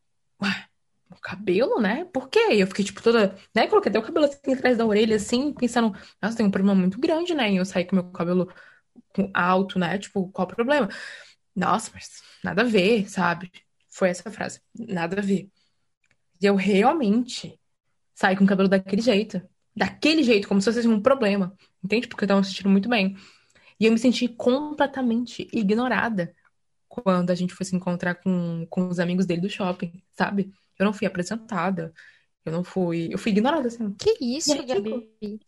[0.42, 0.68] ué,
[1.11, 2.05] o cabelo, né?
[2.07, 2.53] Por quê?
[2.53, 3.66] E eu fiquei, tipo, toda, né?
[3.66, 5.92] Coloquei até o cabelo assim atrás da orelha, assim, pensando,
[6.22, 7.53] nossa, tem um problema muito grande, né?
[7.53, 8.53] E eu saí com meu cabelo
[9.32, 9.99] alto, né?
[9.99, 10.88] Tipo, qual o problema?
[11.55, 13.51] Nossa, mas nada a ver, sabe?
[13.88, 15.49] Foi essa frase, nada a ver.
[16.40, 17.59] E eu realmente
[18.14, 19.40] saí com o cabelo daquele jeito.
[19.76, 21.57] Daquele jeito, como se fosse um problema.
[21.85, 22.09] Entende?
[22.09, 23.16] Porque eu tava me sentindo muito bem.
[23.78, 26.35] E eu me senti completamente ignorada
[26.89, 30.53] quando a gente foi se encontrar com, com os amigos dele do shopping, sabe?
[30.78, 31.93] Eu não fui apresentada.
[32.45, 33.09] Eu não fui.
[33.12, 33.93] Eu fui ignorada, assim.
[33.95, 35.09] Que isso, ridículo.
[35.20, 35.41] Gabi?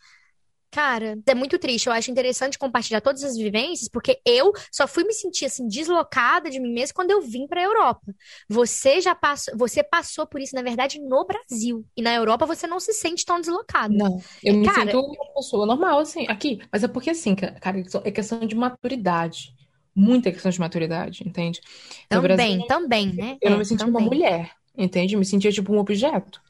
[0.76, 1.86] Cara, é muito triste.
[1.86, 6.50] Eu acho interessante compartilhar todas as vivências, porque eu só fui me sentir assim deslocada
[6.50, 8.14] de mim mesma quando eu vim para a Europa.
[8.48, 11.86] Você já passou, você passou por isso, na verdade, no Brasil.
[11.96, 13.94] E na Europa você não se sente tão deslocada.
[13.94, 16.58] Não, eu me Cara- sinto uma pessoa normal, assim, aqui.
[16.72, 19.54] Mas é porque, assim, ca- cara, é questão de maturidade.
[19.94, 21.60] Muita questão de maturidade, entende?
[22.08, 23.38] Também, Brasil, também, né?
[23.40, 25.14] eu não É, me sentia uma mulher, entende?
[25.14, 26.42] Eu me sentia tipo um objeto.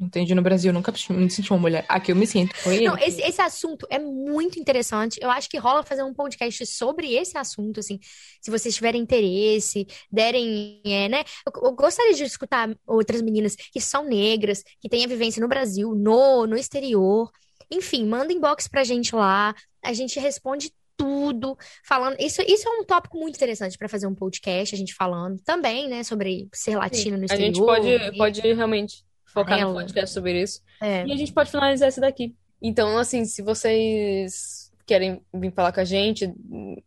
[0.00, 0.32] Entende?
[0.32, 1.84] No Brasil, eu nunca me senti uma mulher.
[1.88, 2.54] Aqui eu me sinto.
[2.56, 5.18] Foi Não, esse, esse assunto é muito interessante.
[5.20, 7.98] Eu acho que rola fazer um podcast sobre esse assunto, assim.
[8.40, 11.24] Se vocês tiverem interesse, derem, é, né?
[11.44, 15.48] Eu, eu gostaria de escutar outras meninas que são negras, que têm a vivência no
[15.48, 17.28] Brasil, no, no exterior.
[17.68, 19.52] Enfim, manda inbox pra gente lá.
[19.82, 22.16] A gente responde tudo, falando.
[22.20, 25.88] Isso, isso é um tópico muito interessante pra fazer um podcast, a gente falando também,
[25.88, 26.04] né?
[26.04, 27.46] Sobre ser latino no A exterior.
[27.46, 29.07] gente pode, e- pode realmente
[29.40, 29.82] focar no Amarela.
[29.82, 30.60] podcast sobre isso.
[30.80, 31.06] é.
[31.06, 32.34] E a gente pode finalizar esse daqui.
[32.60, 36.32] Então, assim, se vocês querem vir falar com a gente,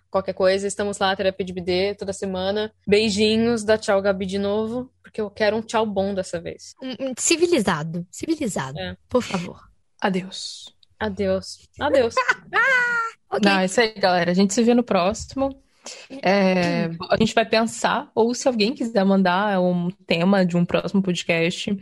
[0.10, 2.72] qualquer coisa, estamos lá, Terapia de BD, toda semana.
[2.88, 6.74] Beijinhos, dá tchau, Gabi, de novo, porque eu quero um tchau bom dessa vez.
[7.18, 8.06] Civilizado.
[8.12, 8.80] Civilizado.
[8.80, 8.98] É.
[9.08, 9.62] Por favor.
[10.02, 10.74] Adeus.
[11.00, 11.68] Adeus.
[11.80, 12.16] Adeus.
[13.34, 13.50] Okay.
[13.50, 14.30] Não, é isso aí, galera.
[14.32, 15.58] A gente se vê no próximo.
[16.22, 21.02] É, a gente vai pensar, ou se alguém quiser mandar um tema de um próximo
[21.02, 21.78] podcast,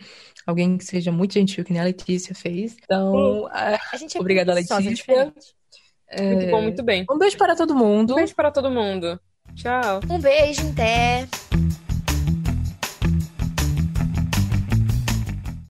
[0.46, 2.76] alguém que seja muito gentil, que nem a Letícia fez.
[2.84, 5.34] Então, é, é obrigada, Letícia.
[6.12, 7.06] É, muito bom, muito bem.
[7.10, 8.14] Um beijo para todo mundo.
[8.14, 9.20] Um beijo para todo mundo.
[9.56, 10.00] Tchau.
[10.10, 11.28] Um beijo, até.